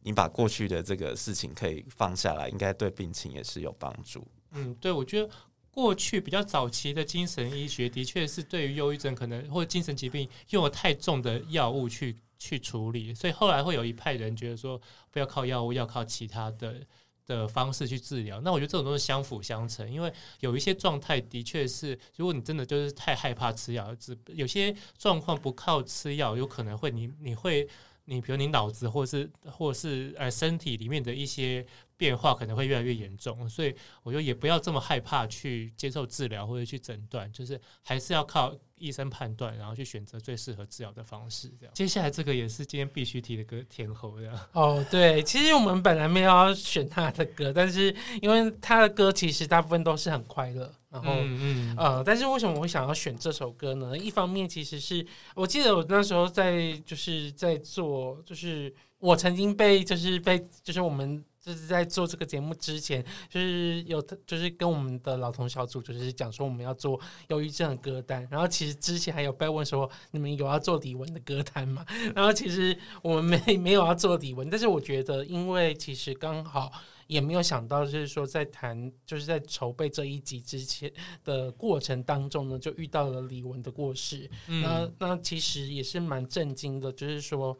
[0.00, 4.26] 你把过去的这个事情可以放下来，应该对病情也是有帮助。
[4.50, 5.30] 嗯，对，我觉得。
[5.74, 14.78] 过去比较早期的精神医学的确是对于忧郁症可能或精神疾病用了太重的药物去去处理，所以后来会有一派人觉得说
[15.10, 16.86] 不要靠药物，要靠其他的
[17.26, 18.40] 的方式去治疗。
[18.40, 23.94] 那我觉得这种都是相辅相成，因为有一些状态的确是，如果你真的就是太害怕吃药，
[24.28, 27.68] 有些状况不靠吃药，有可能会你你会。
[28.04, 31.64] 你比如你脑子或是或是呃身体里面的一些
[32.02, 33.72] 变化可能会越来越严重，所以
[34.02, 41.48] 我觉得也不要这么害怕去接受治疗或者去诊断，就是还是要靠医生判断，然后去选择最适合治疗的方式。
[41.60, 44.36] 这样，接下来这个也是今天必须提的歌天后这样。
[44.50, 53.96] 哦，对，其实我们本来没有要选他的歌，但是因为他的歌其实大部分都是很快乐，然后嗯，嗯呃，但是为什么我会想要选这首歌呢？
[53.96, 61.24] 一方面其实是我记得我那时候在就是在做，就是我曾经被就是被就是我们。
[61.42, 71.84] 就是在做这个节目之前，就是有就是跟我们的老同小组就是讲说我们要做忧郁症的歌单，然后其实之前还有被问说你们有要做李玟的歌单吗？
[72.14, 76.70] 然后其实我们没 没有要做李玟，但是我觉得因为其实刚好
[77.08, 80.92] 也没有想到，就是说在谈就是在筹备这一集之前
[81.24, 87.58] 的过程当中呢，就遇到了李玟的过世，嗯、那那其实也是蛮震惊的，就是说，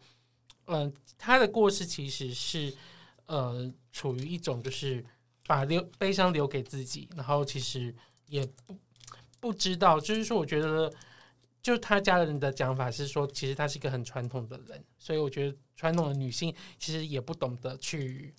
[0.66, 2.72] 嗯、呃，他的过世其实是。
[3.26, 5.04] 呃，处于一种就是
[5.46, 7.94] 把留悲伤留给自己，然后其实
[8.26, 8.76] 也不
[9.40, 10.92] 不知道，就是说，我觉得
[11.62, 18.34] 就他家人的讲法是说，其实他是一个很传统的人，所以我觉得传统的女性其实也不懂得去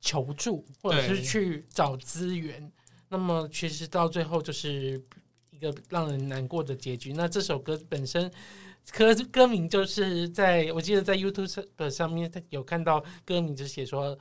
[0.00, 2.70] 求助，或者是去找资源，
[3.08, 5.02] 那么其实到最后就是
[5.50, 7.12] 一个让人难过的结局。
[7.12, 8.30] 那这首歌本身。
[8.92, 14.16] 歌歌名就是在我记得在 YouTube 上面有看到歌名，就写说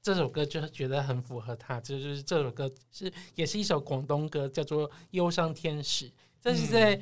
[0.00, 6.08] 这首歌就觉得很符合他，就是这首歌是也是一首广东歌，叫做《忧伤天使》。
[6.40, 7.00] 这是在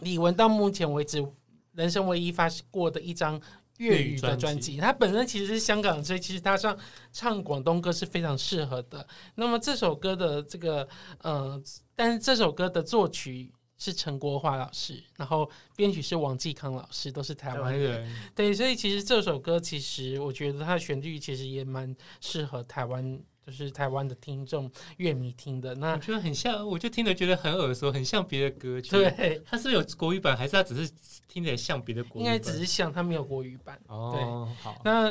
[0.00, 1.26] 李玟到目前为止
[1.72, 3.40] 人生唯一发过的一张
[3.78, 4.76] 粤语的专辑。
[4.76, 6.78] 他本身其实是香港，所以其实他唱
[7.12, 9.06] 唱广东歌是非常适合的。
[9.36, 10.86] 那么这首歌的这个
[11.22, 11.60] 呃，
[11.96, 13.52] 但是这首歌的作曲。
[13.80, 18.06] 是陈国华老师，然后编曲是王继康老师，都是台湾人。
[18.34, 25.74] 对，所以其实这首歌，其实我觉得它的旋律其实也蛮适合台湾，就是台湾的听众乐迷听的。
[25.76, 28.90] 那我觉得很像，我就听着觉得很耳熟，很像别的歌曲。
[28.90, 30.92] 对，它是有国语版，还是它只是
[31.26, 32.34] 听起来像别的国语版？
[32.34, 33.80] 应该只是像，它没有国语版。
[33.86, 34.78] 哦，对好。
[34.84, 35.10] 那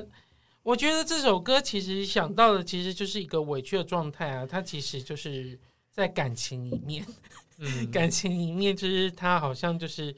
[0.61, 4.45] 我觉得这首歌其实想到的，其实就是一个委屈的状态啊。
[4.45, 5.59] 它其实就是
[5.91, 7.03] 在感情里面。
[7.60, 10.16] 嗯、感情里面，就是他好像就是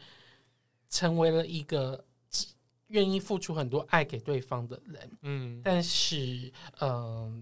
[0.89, 2.05] 成为了一个
[2.87, 7.33] 愿意付出很多爱给对方的人，嗯，但是，嗯、呃，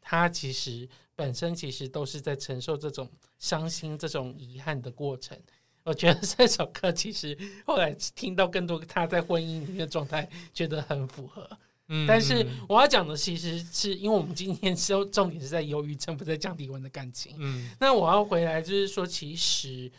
[0.00, 5.36] 他其实本身其实都是在承受这种伤心、这种遗憾的过程。
[5.84, 11.48] 我觉得这首歌其实后来听到更多他在婚姻里面的状态，觉得很符合。
[11.88, 17.34] 嗯，但是我要讲的其实是因为我们今天是重点是在忧郁症，不在讲李玟的感情。
[17.38, 19.90] 嗯，那我要回来就是说，其实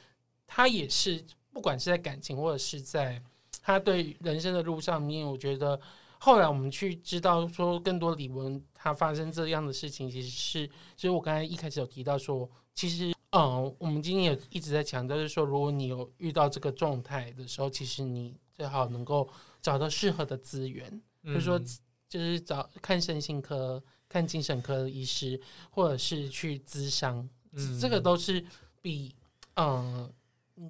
[0.45, 3.21] 他也是不管是在感情或者是在
[3.61, 5.79] 他对人生的路上面，我觉得
[6.19, 19.27] 后来我们去知道说更多李玟他发生这样的事情，其实是就是我刚才一开始有提到说，其实嗯，我们今天也一直在强调，就是说如果你有遇到这个状态的时候，其实你最好能够
[19.61, 21.01] 找到适合的资源。
[21.21, 21.59] 比如说，
[22.07, 25.39] 就是找看身心科、看精神科的医师，
[25.69, 28.43] 或者是去咨商，嗯、这个都是
[28.81, 29.13] 比
[29.55, 30.11] 嗯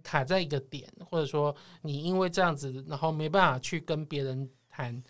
[0.04, 5.02] 卡在一个点，或者说你因为这样子，然后没办法去跟别人谈，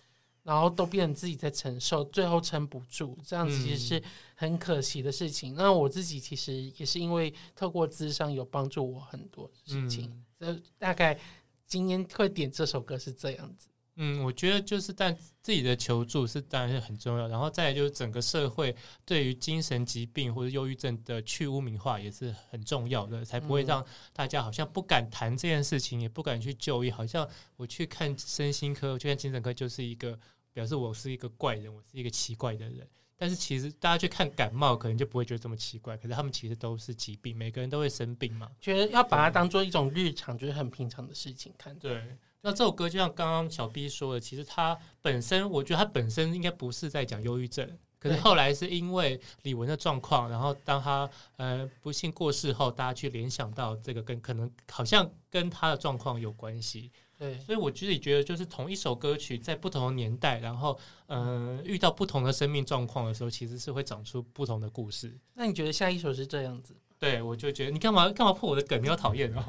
[0.43, 4.03] 然后都变成自己在承受，最后撑不住，这样子其实是
[4.35, 5.53] 很可惜的事情。
[5.53, 11.19] 嗯、那我自己其实也是因为透过咨商有帮助我很多事情，嗯、所以大概
[11.65, 13.68] 今天会点这首歌是这样子。
[14.01, 18.73] 嗯，我觉得就是但自己的求助是当然是很重要，然后再来就是整个社会
[19.05, 27.27] 对于精神疾病或者忧郁症的去污名化也是很重要的，才不会让大家好像不敢谈这件事情，也不敢去就医，好像
[27.57, 30.17] 我去看身心科，我去看精神科就是一个
[30.53, 32.87] 表示我是一个怪人，我是一个奇怪的人。
[33.17, 38.49] 但是其实大家去看感冒，可能就不会觉得这么奇怪，可是他们其实都是疾病，每个人都会生病嘛。
[38.61, 41.77] 觉得要把它当做一种日常，就是很平常的事情看。
[41.77, 42.01] 对。
[42.41, 56.89] 那这首歌就像刚刚小 B 说的，其实它本身，我觉得它本身应该不是在讲忧郁症，可是后来是因为李玟的状况，然后当他呃不幸过世后，大家去联想到这个跟可能好像跟他的状况有关系。
[57.17, 65.13] 对，所以我自己觉得，就是同一首歌曲在不同的年代，然后呃遇到不同的生命状况的时候，其实是会长出不同的故事。
[65.33, 66.73] 那你觉得下一首是这样子？
[66.99, 68.83] 对，我就觉得你干嘛干嘛破我的梗？
[68.83, 69.41] 你好讨厌哦！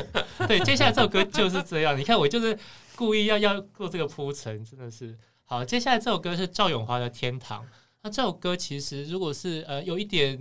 [0.46, 1.98] 对，接下来这首歌就是这样。
[1.98, 2.56] 你看，我就是
[2.94, 5.64] 故意要要做这个铺陈，真的是好。
[5.64, 7.64] 接下来这首歌是赵咏华的《天堂》。
[8.02, 10.38] 那这首歌其实如果是呃有一点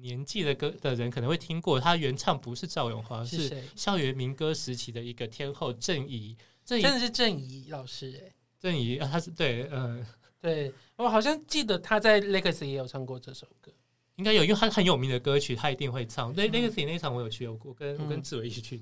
[0.00, 6.34] 年纪的歌的人可能会听过，他原唱不是赵咏华，是校园民歌时期的一个天后郑怡。
[6.64, 8.34] 郑怡真的是郑怡老师哎、欸。
[8.58, 10.04] 郑怡啊，他是对，嗯，
[10.40, 13.70] 对我好像记得他在 Legacy 也有唱过这首歌。
[14.18, 16.32] 应该有，因为他很有名的歌曲，他一定会唱。
[16.32, 18.80] 对，那个那一场我有去，我跟我跟志伟一起去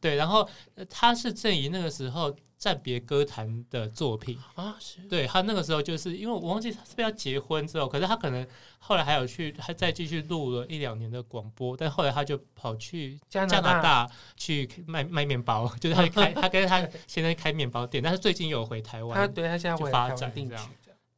[0.00, 0.14] 对。
[0.16, 0.46] 然后
[0.90, 4.38] 他是郑怡那个时候暂别歌坛的作品。
[4.54, 4.76] 啊，
[5.08, 8.46] 对他那个时候就是因为我忘记他是不是要结婚之后，可是他可能
[8.78, 14.06] 后来还有去，还再继续录了一两年的广播，但后来他就跑去加拿大
[14.36, 20.70] 去卖卖面包， 就是他开他跟他现在开面包店，但是最近有回台湾，他对他现在回发展这样。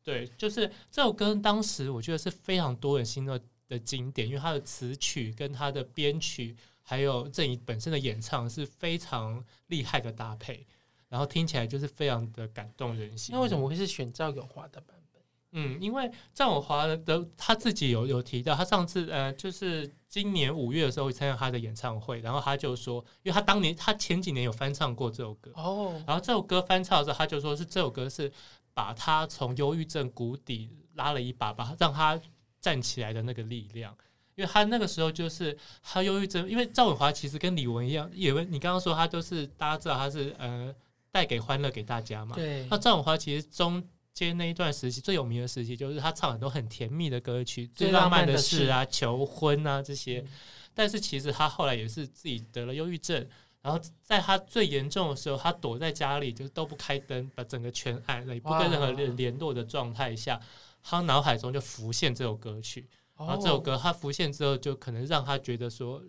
[0.09, 3.39] 对，就是这首歌，当时我觉得是非常多人心中
[3.69, 10.65] 的经典，因为它的词曲跟它的编曲，还有郑怡本身的演唱是非常厉害的搭配，
[11.11, 13.35] 然后听起来就是非常的感动人心。
[13.35, 15.23] 那为什么会是选赵咏华的版本？
[15.51, 28.33] 嗯，因为赵咏华的他自己有有提到，他上次呃，就是今年五月的时候会参加他的演唱会，然后他就说，因为他当年他前几年有翻唱过这首歌哦，然后这首歌翻唱的时候，他就说是这首歌是。
[28.79, 32.21] 把他从忧郁症谷底拉了一把，把他让他
[32.61, 33.93] 站起来的那个力量，
[34.37, 40.73] 因为他那个时候就是他忧郁症，因为赵伟华其实跟李玟一样，以为你刚刚说他都是大家知道他是呃
[41.11, 42.69] 带给欢乐给大家嘛，对。
[42.71, 43.83] 那赵伟华其实中
[44.15, 50.29] 间那一段时期最有名的时期，就是他唱很多很甜蜜的歌曲，最浪漫的事啊，求婚啊这些，嗯、
[50.73, 53.27] 但是其实他后来也是自己得了忧郁症。
[53.69, 60.41] 然后在他最严重的时候，他躲在家里，就是都不开灯，把整个全暗了，也不跟任何人联络的状态下，
[60.83, 62.89] 他脑海中就浮现这首歌曲。
[63.15, 66.03] 然后这首歌他浮现之后，就可能让他觉得说，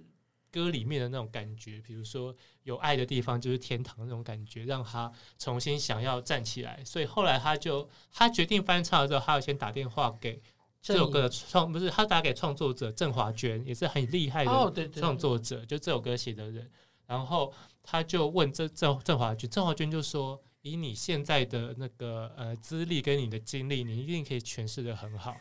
[0.50, 2.34] 歌里面的那种感觉，比如说
[2.64, 6.82] 有爱的地方就是天堂那种感觉，让他重新想要站起来。
[6.86, 10.42] 所以后来他就他决定翻唱的时候，他要先打电话给
[10.82, 16.72] 这首歌的创，不是他打给创作者郑华娟，也是很厉害的创作者，就这首歌写的人。
[17.10, 17.52] 然后
[17.82, 25.36] 他就问郑郑郑华娟，郑华娟就说：“以你现在的那个呃资历跟你的经历，你一定可以诠释的很好。”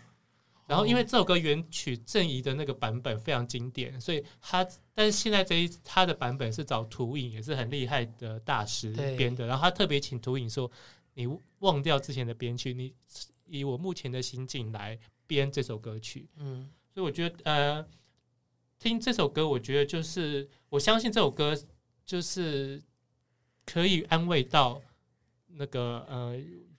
[0.66, 9.46] 然后因为这首歌原曲郑怡的那个版本非常经典，所以他但是现在这一他的版本是找图影，也是很厉害的大师编的。
[9.46, 10.70] 然后他特别请图影说
[11.12, 11.26] ：“你
[11.58, 12.94] 忘掉之前的编曲，你
[13.44, 17.86] 以我目前的心境来编这首歌曲。”嗯，所以我觉得呃。
[18.78, 21.56] 听这首歌，我觉得就是我相信这首歌
[22.04, 22.80] 就是
[23.66, 24.80] 可以安慰到
[25.48, 26.38] 那个呃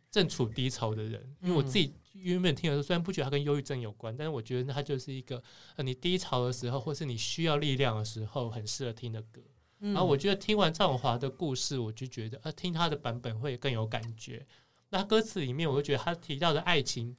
[0.10, 5.43] 正处低潮的人，因为我自己原本听的时候，虽然不觉得它跟忧郁症有关，但是我觉得它就是一个
[5.76, 9.41] 呃你低潮的时候，或是你需要力量的时候，很适合听的歌。
[9.80, 14.45] 然后我觉得听完赵永华的故事，我就觉得呃听他的版本会更有感觉。
[14.89, 17.16] 那歌词里面，我就觉得他提到的爱情。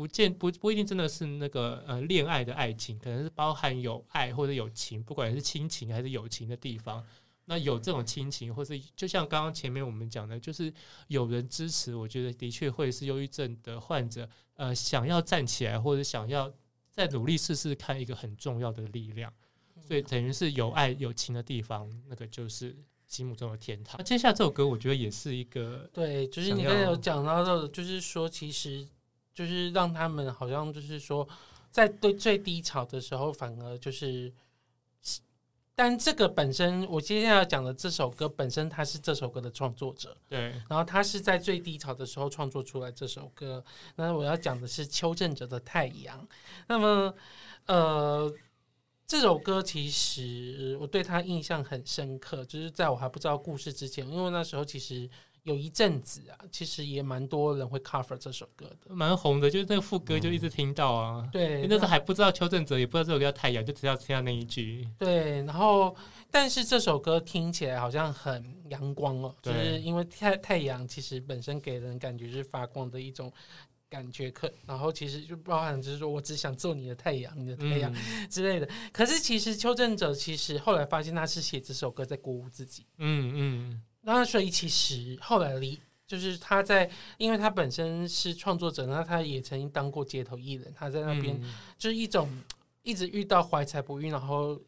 [0.00, 7.04] 不见不不一定真的是那个呃恋爱的爱情，可能是包含有爱或者有情，不管是亲情还是友情的地方。
[7.44, 10.72] 那有这种亲情，或是就像刚刚前面我们讲的，就是
[11.08, 16.50] 有人支持，我觉得的确会是忧郁症的患者呃想要站起来，或者想要
[16.90, 19.30] 再努力试试看一个很重要的力量。
[19.86, 22.74] 所以等于是有爱有情的地方，那个就是
[23.06, 23.96] 心目中的天堂。
[23.98, 28.88] 那接下来这首歌，我觉得也是一个对，就是你刚才有讲到的，就是说其实。
[29.40, 31.26] 就是让他们好像就是说，
[31.70, 34.30] 在对最低潮的时候，反而就是，
[35.74, 43.64] 但这个本身，我接下来要讲的这首歌本身，他是这首歌的创作者，对，然后他是在最低潮的时候创作出来这首歌。
[43.96, 46.20] 那我要讲的是邱振哲的《太阳》。
[46.66, 47.14] 那么，
[47.64, 48.30] 呃，
[49.06, 55.08] 这首歌其实我对他印象很深刻，就是在我还不知道故事之前，因为那时候其实。
[55.44, 59.48] 有一阵子啊，其实也蛮多人会 cover 这首歌的，蛮红的。
[59.48, 64.86] 就是那个副歌就一直听到啊，嗯、对，那时候还不知道邱振哲，也不知道这首歌叫太阳，就只要听到那一句。
[64.98, 65.96] 对，然后
[66.30, 73.32] 但是这首歌听起来好像很阳光哦，就是因为太太阳其实本身给人感觉是发光的一种
[73.88, 77.92] 感觉，可然后其实就包含就是说我只想做你的太阳，你的太阳
[78.28, 78.66] 之类的。
[78.66, 83.82] 嗯、可是其实邱振哲其实后来发现他是写这首歌在鼓舞自己，嗯嗯。
[84.02, 91.40] 那所以其实后来离就是他在，因为他本身是创作者，那他也曾经当过街头艺人，他在那边
[91.76, 92.28] 就是一种
[92.82, 94.58] 一直遇到怀才不遇，然后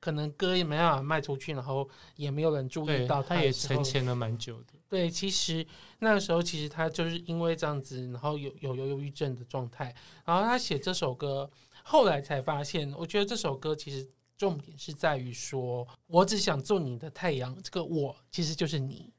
[0.00, 4.74] 可能歌也没办法卖出去，然后也没有人注意到他，他也沉潜了蛮久的。
[4.88, 5.64] 对，其实
[6.00, 11.48] 那个时候其实他就是因为这样子，然后有有有忧郁症的状态，然后他写这首歌，
[11.84, 14.10] 后来才发现，我觉得这首歌其实。
[14.42, 17.56] 重点是在于说，我只想做你的太阳。
[17.62, 19.14] 这个我其实就是你。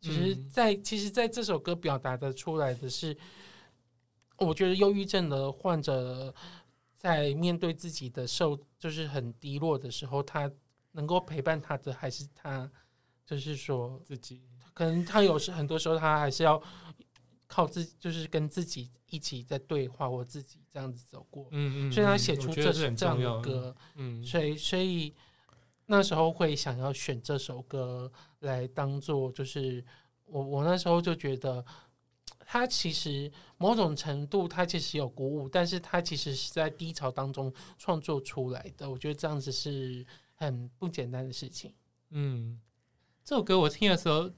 [0.00, 3.16] 其实在，在其实，在这首歌表达的出来的是，
[4.36, 6.32] 我觉得忧郁症的患者
[6.96, 10.48] 在面对自己的受，就是很低落的时候，他
[10.92, 12.70] 能够陪伴他的还是他，
[13.26, 14.40] 就是说自己，
[14.72, 16.62] 可能他有时很多时候他还是要
[17.50, 21.48] 靠自己，就是跟自己一起在对话，或自己这样子走过。
[21.50, 25.12] 嗯嗯，所以他写出这这这样的歌，嗯，所以所以
[25.86, 29.84] 那时候会想要选这首歌来当做，就是
[30.26, 31.64] 我我那时候就觉得。
[32.52, 38.90] 他其实某种程度，他其实有鼓舞，但是他其实是在低潮当中创作出来的。
[38.90, 41.72] 我觉得这样子是很不简单的事情。
[42.08, 42.60] 嗯，
[43.24, 44.28] 这首歌我听的时候，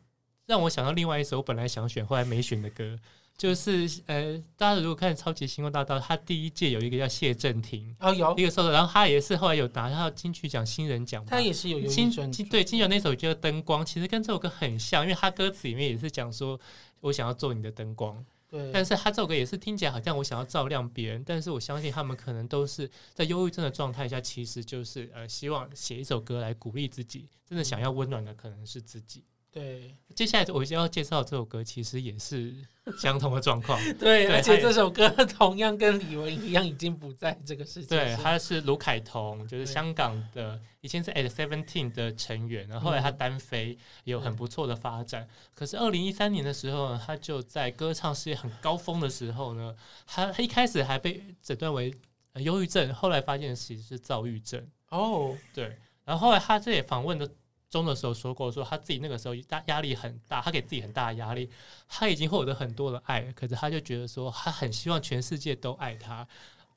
[0.53, 2.99] 让我想到另外一首我本来想选后来没选的歌，
[3.39, 16.61] 就是呃，大家如果看《超级星光大道》，他第一届有一个叫谢震廷，哦，有一个歌手，然后他也是后来有拿到金曲奖新人奖，他也是有金金对金曲奖那首叫《灯光》，其实跟这首歌很像，因为他歌词里面也是讲说。
[17.03, 18.71] 我想要做你的灯光，对。
[18.71, 29.25] 但是他这首歌也是听起来好像我想要照亮别人，但是我相信他们可能都是在忧郁症的状态下，其实就是呃希望写一首歌来鼓励自己，真的想要温暖的可能是自己。
[29.53, 29.95] 对。
[30.17, 32.55] 接下来我就要介绍这首歌，其实也是。
[32.99, 37.87] 相同的状况， 对，而且这首歌同样跟李玟一样，已经不在这个世界。
[37.87, 45.29] 对，他是卢凯彤，就是香港的，以前是 At Seventeen 的成员，然后后来他单飞，有很不错的发展。
[45.55, 49.73] 可是二零一三年的时候呢，他就在歌唱事业很高峰的时候呢，
[50.05, 51.95] 他他一开始还被诊断为
[52.35, 54.61] 忧郁症，后来发现其实是躁郁症。
[54.89, 57.31] 哦，对，然后后来他这也访问的。
[57.73, 61.49] 中的时候说过，说他自己那个时候大压力很大，他给自己很大的压力，
[61.89, 66.29] 他已经获得很多的爱，可是他就觉得说他很希望全世界都爱他，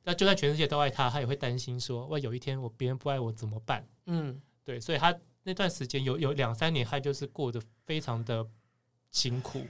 [0.04, 3.86] 那就算全世界都爱他，他也会担心说，哇，有一天我别人不爱我怎么办？
[4.06, 8.48] 嗯，对，所以他那段时间有有两三年，他就是过得非常的
[9.12, 9.68] 辛苦。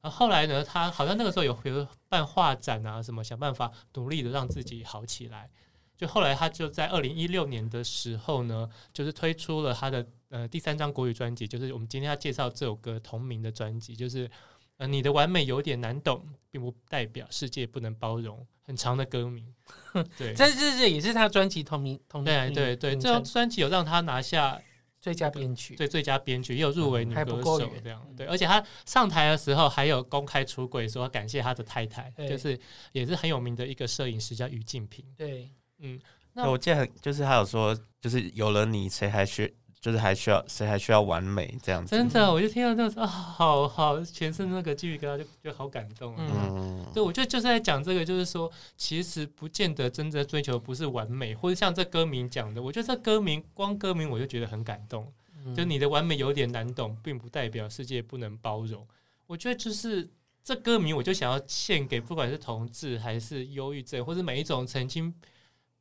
[0.00, 5.50] 然后后来呢，他好像那个时候有比如办画展啊什么，想办法努力的让自己好起来。
[5.96, 14.30] 就后来他就在二零一六年的时候呢，就是推出了他的呃第三张国语专辑，就是我们今天要介绍这首歌同名的专辑，就是
[14.76, 19.54] 呃你的完美有点难懂，并不代表世界不能包容，很长的歌名。
[20.16, 22.32] 对，这这这也是他专辑同名同名。
[22.54, 24.60] 对对对，这张专辑有让他拿下
[25.00, 28.04] 最佳编曲，对最佳编曲也有入围女歌手这样。
[28.08, 32.58] 嗯、对，而且他上台的时候还有公开出柜，说感谢他的太太，就是
[32.92, 35.04] 也是很有名的一个摄影师叫于静平。
[35.16, 35.48] 对。
[35.80, 35.98] 嗯，
[36.32, 41.94] 那我记得就是他有说，就是有了你，谁还需，就是还需要，谁还需要完美这样子。
[41.94, 46.14] 真的，我就听到那个啊，好好，全身那个鸡皮疙瘩就就好感动。
[46.18, 55.12] 嗯，对，我觉得就是在讲这个，就是说，其实不见得真正追求不是完美，或者像这歌名讲的，我觉得这歌名光歌名我就觉得很感动。
[55.44, 58.86] 嗯，就你的完美有点难懂，并不代表世界不能包容。
[59.26, 60.08] 我觉得就是
[60.42, 65.14] 这歌名，我就想要献给不管是同志还是忧郁症，或者每一种曾经。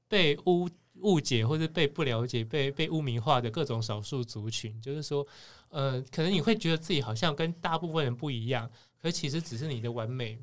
[0.10, 0.70] 被误
[1.02, 5.26] 误解或者被不了解、被被污名化的各种少数族群，就是说，
[5.70, 8.70] 呃，可能你会觉得自己好像跟大部分人不一样，
[9.02, 10.40] 可其实只是你的完美，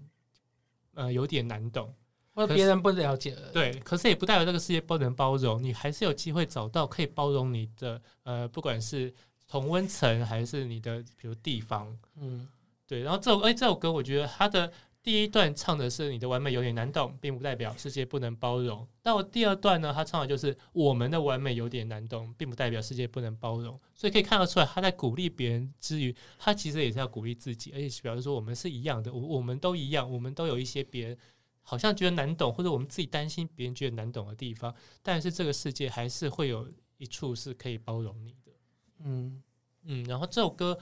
[0.95, 1.95] 呃，有点难懂，
[2.35, 3.51] 或者别人不了解了。
[3.53, 9.13] 对，可是也不代表这个世界不能包容，你还是有机会找到可以包容你的，呃，不管是
[9.49, 12.49] 同温层还是你的，比如地方，嗯，
[12.87, 13.01] 对。
[13.01, 14.73] 然后这首哎，这首歌我觉得它的。
[15.05, 18.89] 第一段唱的是你的完美有点难懂，并不代表世界不能包容。
[19.03, 23.79] 那我第二段呢，他唱的就是我们的完美有点难懂，并不代表世界不能包容。
[23.95, 31.19] 所以可以看得出来，他在鼓励别人之余，他其实也是要鼓励自己，而且表示说我们是一样的，我我们都一样，我们都有一些别人
[31.61, 34.75] 好像觉得难懂，或者我们自己担心别人觉得难懂的地方。
[35.03, 38.53] 但是这个世界还是会有一处是可以包容你的。
[39.01, 39.43] 嗯
[39.83, 40.79] 嗯，然后这首歌。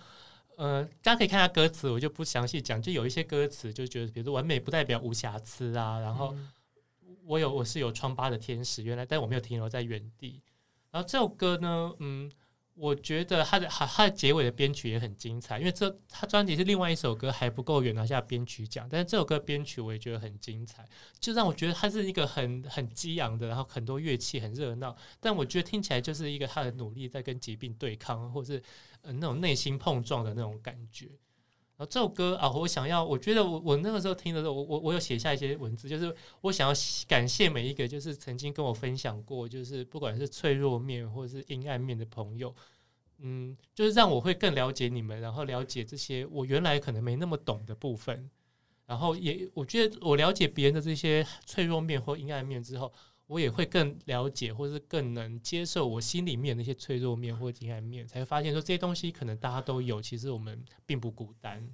[0.56, 2.80] 呃，大家可以看下歌词，我就不详细讲。
[2.80, 5.98] 就有一些歌词，就觉得，比如说完美不代表无瑕疵啊。
[5.98, 6.34] 然后
[7.24, 10.40] 我有我是有疮疤的天使，原来，但我没有停留在原地。
[10.90, 12.30] 然后这首歌呢，嗯。
[12.74, 20.88] 我觉得他的他他的结尾的编曲也很精彩，因为这他专辑是另外一首歌还不够远拿下编曲奖，但是这首歌编曲我也觉得很精彩，
[21.20, 28.62] 就让我觉得他是一个很很激昂的，然后很多乐器很热闹，但我觉得听起来就是一个他的努力在跟疾病对抗，或是
[29.02, 31.10] 呃那种内心碰撞的那种感觉。
[31.86, 36.74] 这首歌啊，我想要，我觉得我我那个时候听的时候，我我我有写下一些文字，就是我想要
[37.06, 42.54] 感谢每一个就是曾经跟我分享过，就是不管是脆弱面或是阴暗面的朋友，
[43.18, 48.30] 嗯，就是让我会更了解你们，然后了解这些我原来可能没那么懂的部分，
[48.86, 52.92] 然后也我觉得我了解别人的这些脆弱面或阴暗面之后。
[53.32, 61.66] 我也会更了解，或是更能接受我心里面那些脆弱面或阴暗面，才会发现说这些东西可能大家都有，其实我们并不孤单。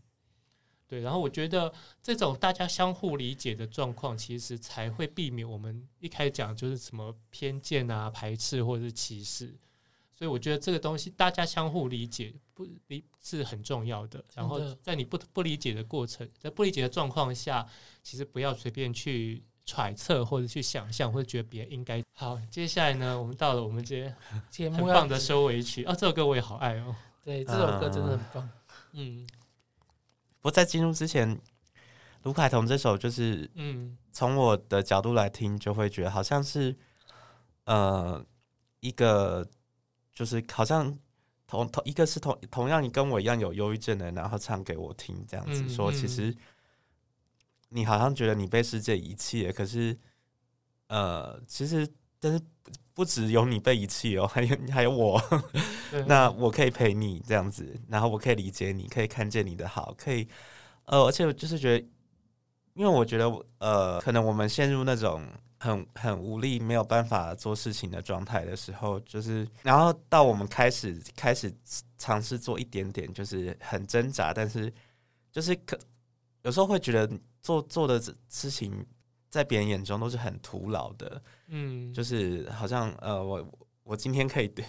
[0.87, 9.53] 对，然后我觉得这种大家相互理解的状况，其实才会避免我们一开始讲就是什么偏见啊、排斥或者是歧视。
[10.15, 14.25] 所以我觉得这个东西大家相互理解不理是很重要的。
[14.35, 17.67] 然后在你不不理解的过程，在不理解的状况下，
[18.03, 22.41] 其实不要随便去揣测或者去想象，或者觉得别人应该好。
[22.51, 24.17] 接下来呢，我们到了我们这些
[24.49, 26.97] 节目很棒的收尾曲哦，这首歌我也好爱哦。
[27.23, 28.51] 对，这首歌真的很棒。
[28.93, 29.27] 嗯，
[30.41, 31.39] 不过在进入之前，
[32.23, 36.75] 卢凯彤这首就是嗯，从我的角度来听，就会觉得好像是
[37.65, 38.25] 呃
[38.81, 39.47] 一个。
[40.15, 40.99] 就是好像
[41.47, 46.37] 同同一个是同同样你跟我一样有忧郁症的人，然后唱给我听这样子，嗯、说其实
[47.71, 49.97] 你好像觉得你被世界遗弃了，可是
[50.89, 51.89] 呃，其实
[52.21, 52.41] 但是
[52.95, 55.21] 不只有你被遗弃哦， 还有还有我，
[56.07, 60.27] 那我可以陪你这样子，然后我可以理解你，可以看见你的好，可以
[60.85, 61.87] 呃，而且我就是觉得，
[62.75, 65.25] 因为我觉得呃，可能我们陷入那种。
[65.61, 71.53] 很很无力，没有办法做事情的状态的时候，就是，然后到我们开始开始
[71.97, 74.73] 尝试做一点点，就是很挣扎，但是
[75.33, 75.77] 就是可
[76.45, 77.11] 有时候会觉得
[77.41, 78.87] 做做的事情
[79.31, 84.65] 在别人眼中都是很徒劳的，嗯，就是好像呃，我我今天可以对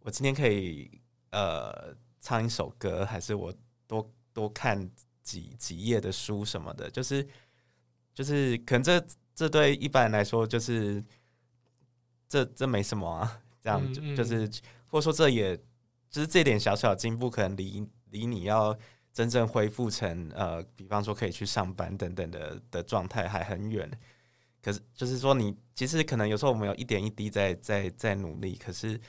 [0.00, 1.00] 我今天可以
[1.30, 3.54] 呃唱一首歌，还是我
[3.86, 4.90] 多多看
[5.22, 7.26] 几几页的书什么的，就是
[8.14, 9.04] 就是可能这。
[9.36, 11.04] 这对一般人来说，就是
[12.28, 14.48] 这这没什么啊，这样就、嗯嗯、就是，
[14.86, 15.56] 或者说这也
[16.08, 18.78] 就是这点小小进步，可能离离你要
[19.14, 23.90] 真正恢复成呃，比方说可以去上班等等的的状态还很远。
[24.60, 29.00] 可是就是说，你其实可能有时候我们有一点一滴在在在努力，可是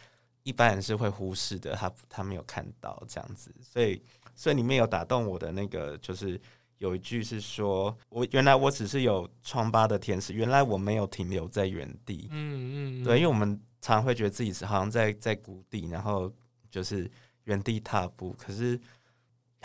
[0.43, 4.01] 一般人是会忽视的，他他没有看到这样子，所以
[4.33, 6.39] 所以里面有打动我的那个就是。
[6.79, 12.27] 有一句是说，我原来我只是有疮疤的天使，原来我没有停留在原地。
[12.29, 16.29] 嗯嗯，对，因为我们常常会觉得自己是好像在在谷底，然后
[16.69, 17.09] 就是
[17.45, 18.77] 原地踏步，可是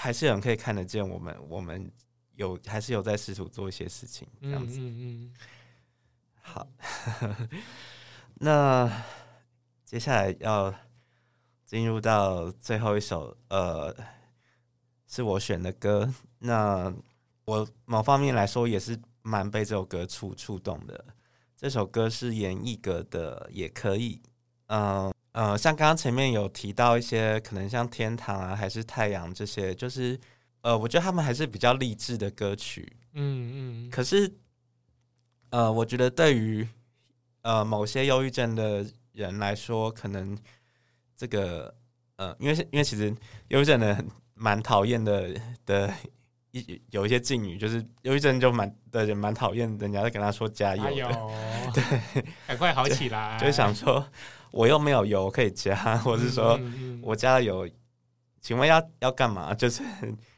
[0.00, 1.92] 还是有人可以看得见我们，我们
[2.36, 4.78] 有还是有在试图做一些事情，这样子。
[4.80, 5.34] 嗯嗯，
[6.40, 6.66] 好，
[8.40, 8.90] 那
[9.84, 10.74] 接下来要
[11.66, 13.94] 进入到最后一首，呃。
[15.12, 16.94] 是我选的歌，那
[17.44, 21.04] 我某方面来说也是蛮被这首歌触触动的。
[21.56, 24.22] 这首歌是严艺格的，也可以，
[24.68, 30.18] 嗯呃，像刚刚前面有提到一些，可能像天堂啊，还是太阳这些，就是
[30.62, 33.90] 呃，我觉得他们还是比较励志的歌曲，嗯嗯。
[33.90, 34.32] 可是，
[35.50, 36.66] 呃，我觉得对于
[37.42, 40.36] 呃某些忧郁症的人来说，可能
[41.16, 41.74] 这个
[42.16, 43.14] 呃，因为因为其实
[43.48, 44.04] 忧郁症的。
[44.42, 45.92] 蛮讨厌的的
[46.52, 51.06] 一有一些敬语，就是忧郁症就蛮的人蛮讨厌人家在跟他说加油，
[51.74, 54.02] 对，赶快好起来，就，就想说
[54.50, 56.58] 我又没有油可以加， 或是说
[57.02, 57.68] 我加了油，
[58.40, 59.52] 请问要要干嘛？
[59.56, 59.82] 就是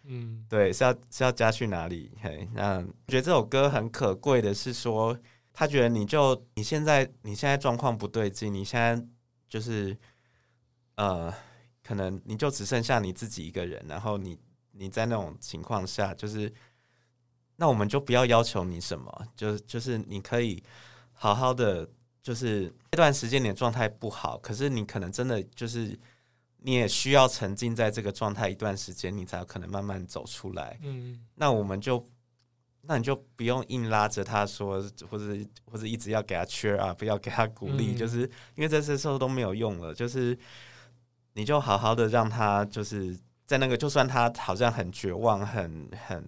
[0.05, 2.13] 嗯，对，是要是要加去哪里？
[2.21, 5.17] 嘿，那我觉得这首歌很可贵的是说，
[5.53, 9.05] 他觉得你就你现在你现在状况不对劲，你现在
[9.49, 9.97] 就是
[10.97, 11.33] 呃。
[11.85, 14.39] 可能你就只剩下你自己一个人，然后你
[14.71, 16.51] 你在那种情况下，就是
[17.57, 20.63] 那我们就不要要求你什么，就就是你可以
[21.13, 21.91] 好好的，
[22.23, 25.99] 就是这段时间你的状态不好，可是你可能真的就是
[26.59, 30.79] 你也需要沉浸在这个状态一段时间，你才有可能慢慢走出来。
[30.83, 32.05] 嗯，那我们就
[32.83, 38.21] 那你就不用硬拉着他说，或者或者一直要给他 cheer up，不要给他鼓励，嗯，就是
[38.55, 40.39] 因为这些时候都没有用了，就是。
[41.35, 46.23] 你就好好的让他，就是在那个，就算他好像很绝望、很很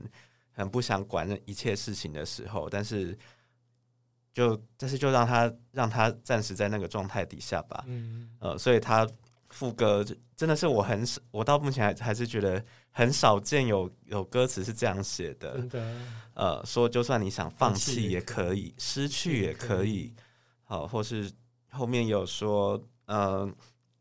[0.51, 3.15] 很不想管一切事情的时候，但是
[4.35, 7.83] 就但是就让他让他暂时在那个状态底下吧。
[7.87, 9.09] 嗯，呃，所以他
[9.49, 10.05] 副歌
[10.37, 15.59] 真的是我很少，我到目前还还是觉得很少见有有歌词是这样写的。
[15.69, 15.97] 的，
[16.35, 20.13] 呃，说就算你想放弃也可以，失去也可以，
[20.65, 21.31] 好，或是
[21.71, 23.51] 后面有说，呃。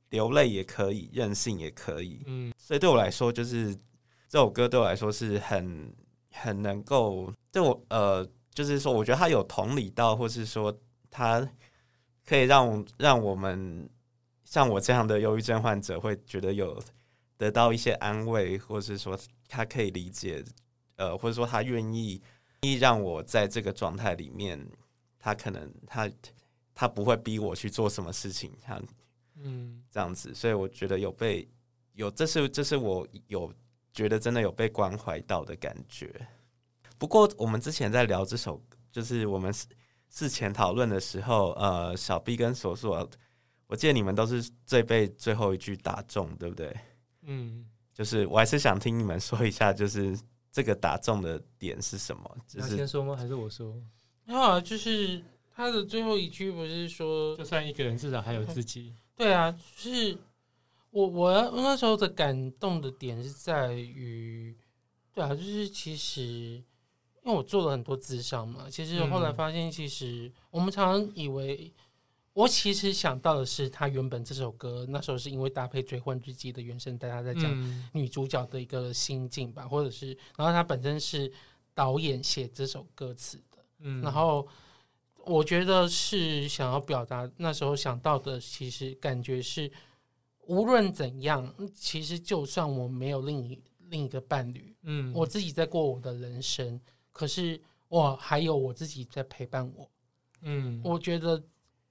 [0.10, 2.22] 流泪也可以，任性也可以。
[2.28, 3.76] 嗯，所以对我来说，就是
[4.30, 5.92] 这首歌对我来说是很
[6.30, 8.24] 很能够对我呃，
[8.54, 10.76] 就是说，我觉得他有同理到，或是说
[11.10, 11.48] 他
[12.26, 13.90] 可以让让我们
[14.44, 16.82] 像我这样的忧郁症患者会觉得有
[17.38, 20.44] 得到一些安慰，或是说他可以理解，
[20.96, 22.22] 呃，或者说他愿意
[22.62, 24.64] 愿意让我在这个状态里面，
[25.18, 26.10] 他可能他
[26.74, 28.80] 他不会逼我去做什么事情，他。
[29.36, 31.46] 嗯，这样子，所以我觉得有被
[31.94, 33.52] 有，这是这是我有
[33.92, 36.14] 觉得真的有被关怀到的感觉。
[37.04, 39.54] 不过我们之前在聊这首，就是我们
[40.08, 43.10] 事前讨论的时候，呃，小 B 跟索索，我
[43.68, 46.74] 我记得你们都是最被最后一句打中，对不对？
[47.24, 50.18] 嗯，就是我还是想听你们说一下，就是
[50.50, 52.38] 这个打中的点是什么？
[52.48, 53.18] 就是你先说吗？
[53.18, 53.76] 还是我说？
[54.24, 55.22] 没有啊，就是
[55.54, 58.96] 他的最后一句不是说，就算一个人，至少还有自己。
[59.18, 60.18] 对啊，就是
[60.92, 64.56] 我我那时候的感动的点是在于，
[65.14, 66.64] 对啊，就是其实。
[67.24, 71.74] 因为我做了很多咨商嘛，其实后来发现，其实我们常常以为，
[72.34, 81.32] 我其实想到的是，他原本这首歌那时候是因为搭配《追魂日记》的原声，带，他在讲女主角的一个心境吧，或者是，然后他本身是
[81.74, 84.46] 导演写这首歌词的，嗯，然后
[85.24, 89.72] 我觉得是想要表达那时候想到的，其实感觉是
[90.48, 96.78] 无论怎样，其实就算我没有另一另一个伴侣，嗯，我自己在过我的人生。
[97.14, 99.88] 可是我还有我自己在陪伴我，
[100.42, 101.42] 嗯，我觉得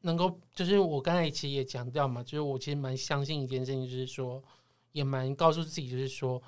[0.01, 4.43] 能够就是我刚才其实也强调嘛，就是我其实蛮相信一件事情，就是说
[4.91, 6.43] 也蛮告诉自己，就是说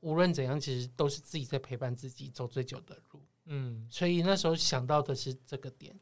[0.00, 5.96] 无论怎样，其实都是自己在陪伴自己走最久的路，嗯，所以那时候想到的是这个点。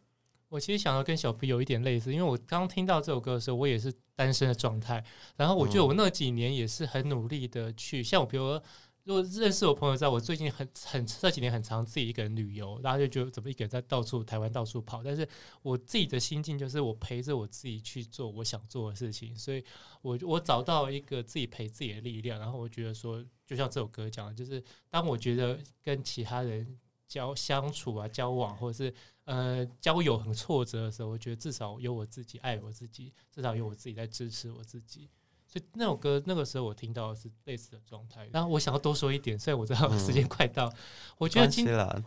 [0.49, 5.05] 我其实想要跟小 P 有一点类似，因为我刚听到这首歌的时候，我也是单身的状态，
[5.37, 8.63] 然后我觉得我那几年也是很努力的去，像我比如说。
[9.05, 15.03] 如果认识我朋友，在我最近很很这几年很常自己一个人旅游，大家就觉得怎么一个人在到处台湾到处跑。
[15.03, 15.29] 但是
[15.61, 19.63] 我自己的心境就是我陪着我自己去做我想做的事情，所以
[20.01, 22.41] 我我找到一个自己陪自己的力量。
[22.41, 28.95] 然后我觉得说，就像这首歌讲的，就是当我觉得跟其他人交相处啊、交往，或者是
[29.25, 35.11] 呃交友很挫折的时候，我觉得至少有我自己爱我自己，至少有我自己在支持我自己。
[35.55, 40.75] 所以那首歌那个时候我听到的是类似的状态，然后我想要多说一点，所以我知道时间快到，嗯、
[41.17, 41.65] 我觉得今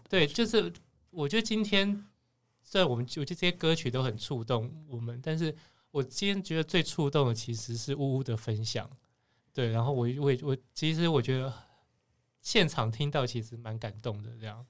[0.09, 0.69] 对就是
[1.11, 2.05] 我觉得今天
[2.61, 5.55] 虽然我们我觉得这些歌曲都很触动我们，但是
[5.91, 8.89] 我今天觉得最触动的其实是呜呜的分享，
[9.53, 11.53] 对，然后我我我其实我觉得
[12.41, 14.65] 现场听到其实蛮感动的这样，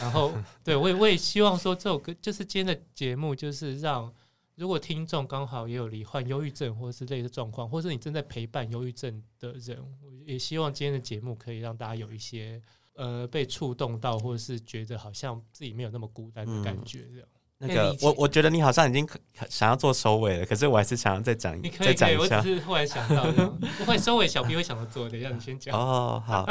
[0.00, 4.12] 然后对我也我也希望说这首歌就是今天的节目就是让。
[4.58, 12.60] 如果听众刚好也有罹患忧郁症或者是类似状况，或是你正在陪伴忧郁症的人，我也希望今天的节目可以让大家有一些
[12.94, 17.04] 呃被触动到，或者是觉得好像自己没有那么孤单的感觉。
[17.14, 17.28] 这样，
[17.60, 19.08] 嗯、那个我我觉得你好像已经
[19.48, 22.38] 想要做收尾了，可是我还是想要再讲一再讲一下。
[22.38, 23.30] 我只是忽然想到，
[23.78, 25.72] 不会收尾，小 B 会想着做的，等一下你先讲。
[25.78, 26.44] 哦，好，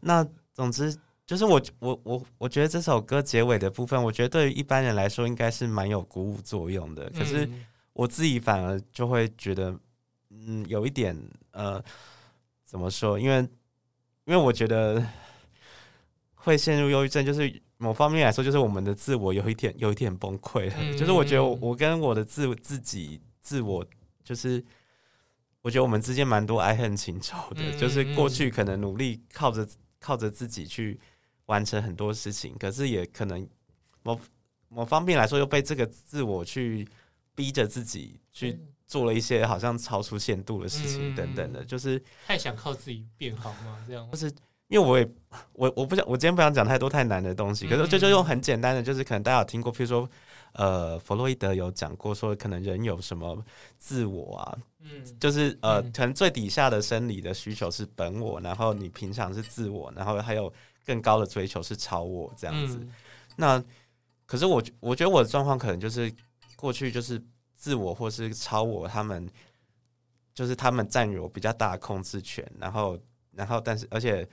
[0.00, 0.98] 那总之。
[1.26, 7.10] 就是我我我我觉得这首歌结尾的部分，我觉得对于一般人来说应该是蛮有鼓舞作用的。
[7.10, 7.50] 可是
[7.92, 9.76] 我自己反而就会觉得，
[10.30, 11.20] 嗯，有一点
[11.50, 11.82] 呃，
[12.62, 13.18] 怎么说？
[13.18, 13.38] 因为
[14.24, 15.04] 因为我觉得
[16.36, 20.96] 会陷入忧郁症，就是某方面来说，就是我们的自我有一点有一点崩溃了。
[20.96, 23.84] 就是我觉得我跟我的自自己自我，
[24.22, 24.64] 就是
[25.60, 27.76] 我觉得我们之间蛮多爱恨情仇的。
[27.76, 29.66] 就是过去可能努力靠着
[29.98, 31.00] 靠着自己去。
[31.46, 33.48] 完成很多事情，可是也可能
[34.02, 34.20] 某
[34.68, 36.86] 某方面来说，又被这个自我去
[37.34, 43.84] 逼着自己去做了一些好像超出限度的事情，等等的，就是太想靠自己变好吗？
[43.86, 44.26] 这样，就是
[44.68, 45.08] 因为我也
[45.52, 50.08] 我我不想我今天不想讲太多太难的东西，可是就就用很简单的，就是可能大家有听过，譬如说
[50.52, 53.40] 呃，弗洛伊德有讲过说，可能人有什么
[53.78, 60.52] 自我啊，嗯，就是呃，可能最底下的生理的需求是本我，然后你平常是自我，然后还有。
[60.86, 62.92] 更高的追求是超我这样子，嗯、
[63.34, 63.64] 那
[64.24, 66.10] 可是我我觉得我的状况可能就是
[66.54, 67.20] 过去就是
[67.54, 69.28] 自我或是超我，他们
[70.32, 72.96] 就是他们占有比较大的控制权，然后
[73.32, 74.24] 然后但是而且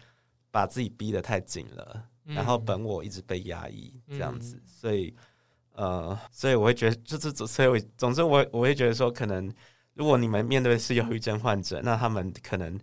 [0.51, 5.15] 把自己逼得太紧了，嗯、然后本我一直被压抑这样子，嗯、所以
[5.71, 9.51] 呃，所以我会觉得就是所以我总之我我会觉得说，可能
[9.95, 12.79] 如果你们面对的是忧郁症患者，那他们可能。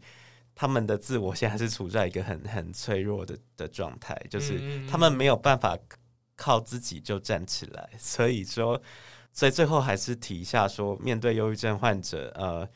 [0.60, 5.74] 他们的自我现在是处在一个很很脆弱的的状态，就是他们没有办法
[6.36, 8.78] 靠自己就站起来，所以说，
[9.32, 12.68] 所以最后还是提一下说，面对忧郁症患者，呃，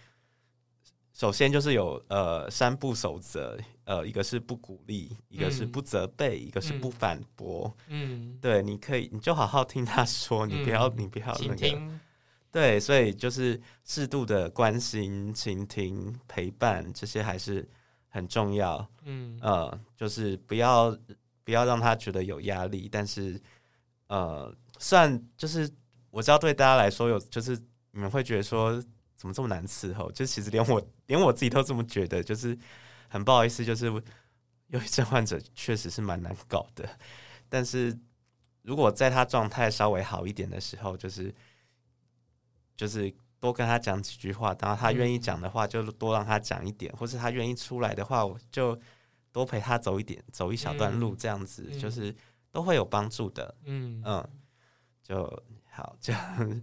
[1.13, 7.71] 首先就是有呃三不守则，呃，一个是不鼓励，一个是不责备，一个是不反驳。
[7.89, 11.83] 嗯，对，你可以，你就好好听他说，你不要，你不要那个。
[12.55, 17.69] 对，所以就是适度的关心、倾听、陪伴，这些还是
[18.09, 18.89] 很重要。
[19.03, 20.97] 嗯，呃，就是不要
[21.43, 23.43] 不要让他觉得有压力，但是
[24.07, 25.69] 呃，算就是
[26.11, 27.59] 我知道对大家来说有，就是
[27.91, 28.81] 你们会觉得说
[29.17, 30.09] 怎么这么难伺候？
[30.13, 32.57] 就其实连我连我自己都这么觉得，就是
[33.09, 34.03] 很不好意思，就是忧
[34.69, 36.89] 郁症患者确实是蛮难搞的。
[37.49, 37.99] 但是
[38.63, 41.35] 如果在他状态稍微好一点的时候，就是。
[42.77, 48.79] 就是多跟他讲几句话，然后他愿意讲的话就多让他讲一点，或是他愿意出来的话，我就
[49.33, 52.15] 多陪他走一点，走一小段路，这样子、嗯、就是
[52.51, 53.55] 都会有帮助的。
[53.65, 54.29] 嗯嗯，
[55.03, 56.63] 就好，这样。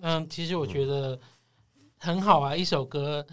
[0.00, 1.18] 嗯，其实我觉得
[1.98, 3.26] 很好啊，一首歌，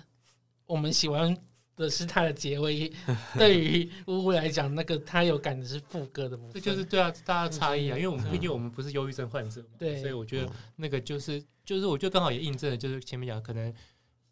[0.65, 1.37] 我们喜欢
[1.75, 2.91] 的是他的结尾。
[3.37, 7.97] 对于乌乌来讲，那个他有感的是副歌的部分，这就是对啊，大家差异啊。
[7.97, 13.73] 因为我们毕竟我们不是忧郁症患者嘛，对，所以我觉得那个就是就是，我觉得刚好也印证了，就是前面讲，可能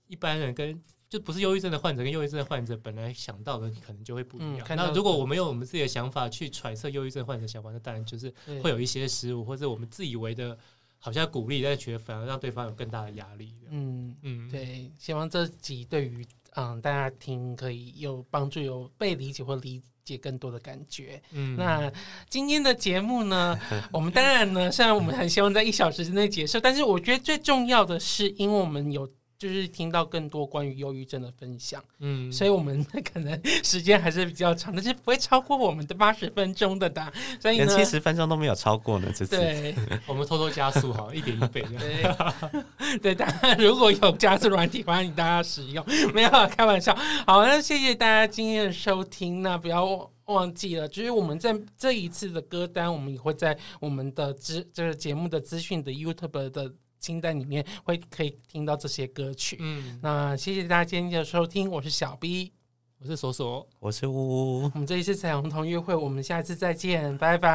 [0.07, 4.65] 一般人跟就不是忧郁症的患者跟忧郁症的患者本来想到的可能就会不一样。
[4.69, 10.57] 那、嗯、如果我们用我们自己的想法去揣测忧郁症患者想法，那当然就是会有一些失误，或者我们自以为的。
[11.05, 13.53] 好像鼓励，但觉得反而让对方有更大的压力。
[13.69, 16.25] 嗯嗯，对，希望这集对于
[16.56, 21.22] 嗯大家听可以有帮助，有被理解或理解更多的感觉。
[21.32, 21.91] 嗯，那
[22.30, 23.60] 今天的节目呢，
[23.91, 29.10] 我们当然呢，虽然我们很希望在一小时之内结束，但是我觉得最重要的是，因为我们有。
[29.43, 32.81] 就是听到更多关于忧郁症的分享，嗯，所以我们
[33.13, 39.11] 可能时间还是比较长，但是不会超过我们的八十分钟的的，所以呢，连七十分钟都没有超过呢。
[39.13, 39.75] 这次对，
[40.07, 41.61] 我们偷偷加速好，一点一倍。
[41.77, 46.95] 对，对，大家如果有加速软体，欢迎大家使用，没有开玩笑。
[47.27, 56.71] 好，那谢谢大家今天的收听，那不要忘记了，就是我们在这一次的歌单，我们也会在我们的资就是节目的资讯的 YouTube 的。
[57.04, 59.58] 清单里面会可以听到这些歌曲。
[59.60, 62.54] 嗯，那谢谢大家今天的收听，我是小 B，
[63.01, 64.14] 我是索索，我是呜。
[64.62, 64.72] 呜。
[64.74, 67.49] 我们这一次彩虹同乐会，我们下次再见，拜拜。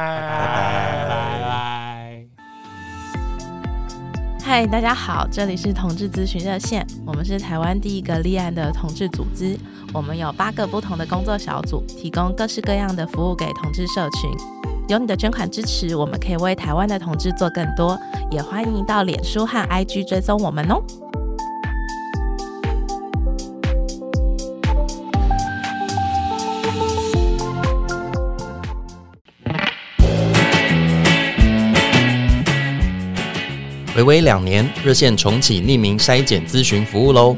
[1.09, 2.27] 拜拜。
[4.43, 9.57] 嗨，大家好，这里是同志咨询热线，我们是台湾第一个立案的同志组织，
[9.95, 14.58] 我们有八个不同的工作小组，提供各式各样的服务给同志社群。
[14.89, 17.95] 有你的捐款支持，我们可以为台湾的同志做更多。
[18.31, 20.83] 也欢迎到脸书和 IG 追踪我们哦。
[33.95, 37.37] 睽违两年，热线重启匿名筛检咨询服务喽！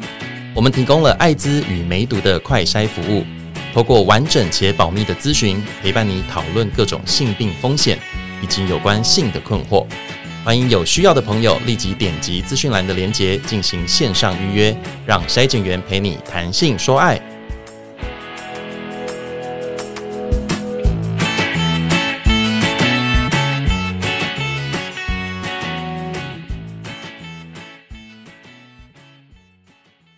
[0.56, 3.26] 我们提供了艾滋与梅毒的快筛服务。
[3.74, 7.98] 透过完整且保密的咨询，陪伴你讨论各种性病风险
[8.42, 9.86] 以及有关性的困惑。
[10.44, 17.31] 欢迎有需要的朋友立即点击资讯栏的链接进行线上预约，让筛检员陪你谈性说爱。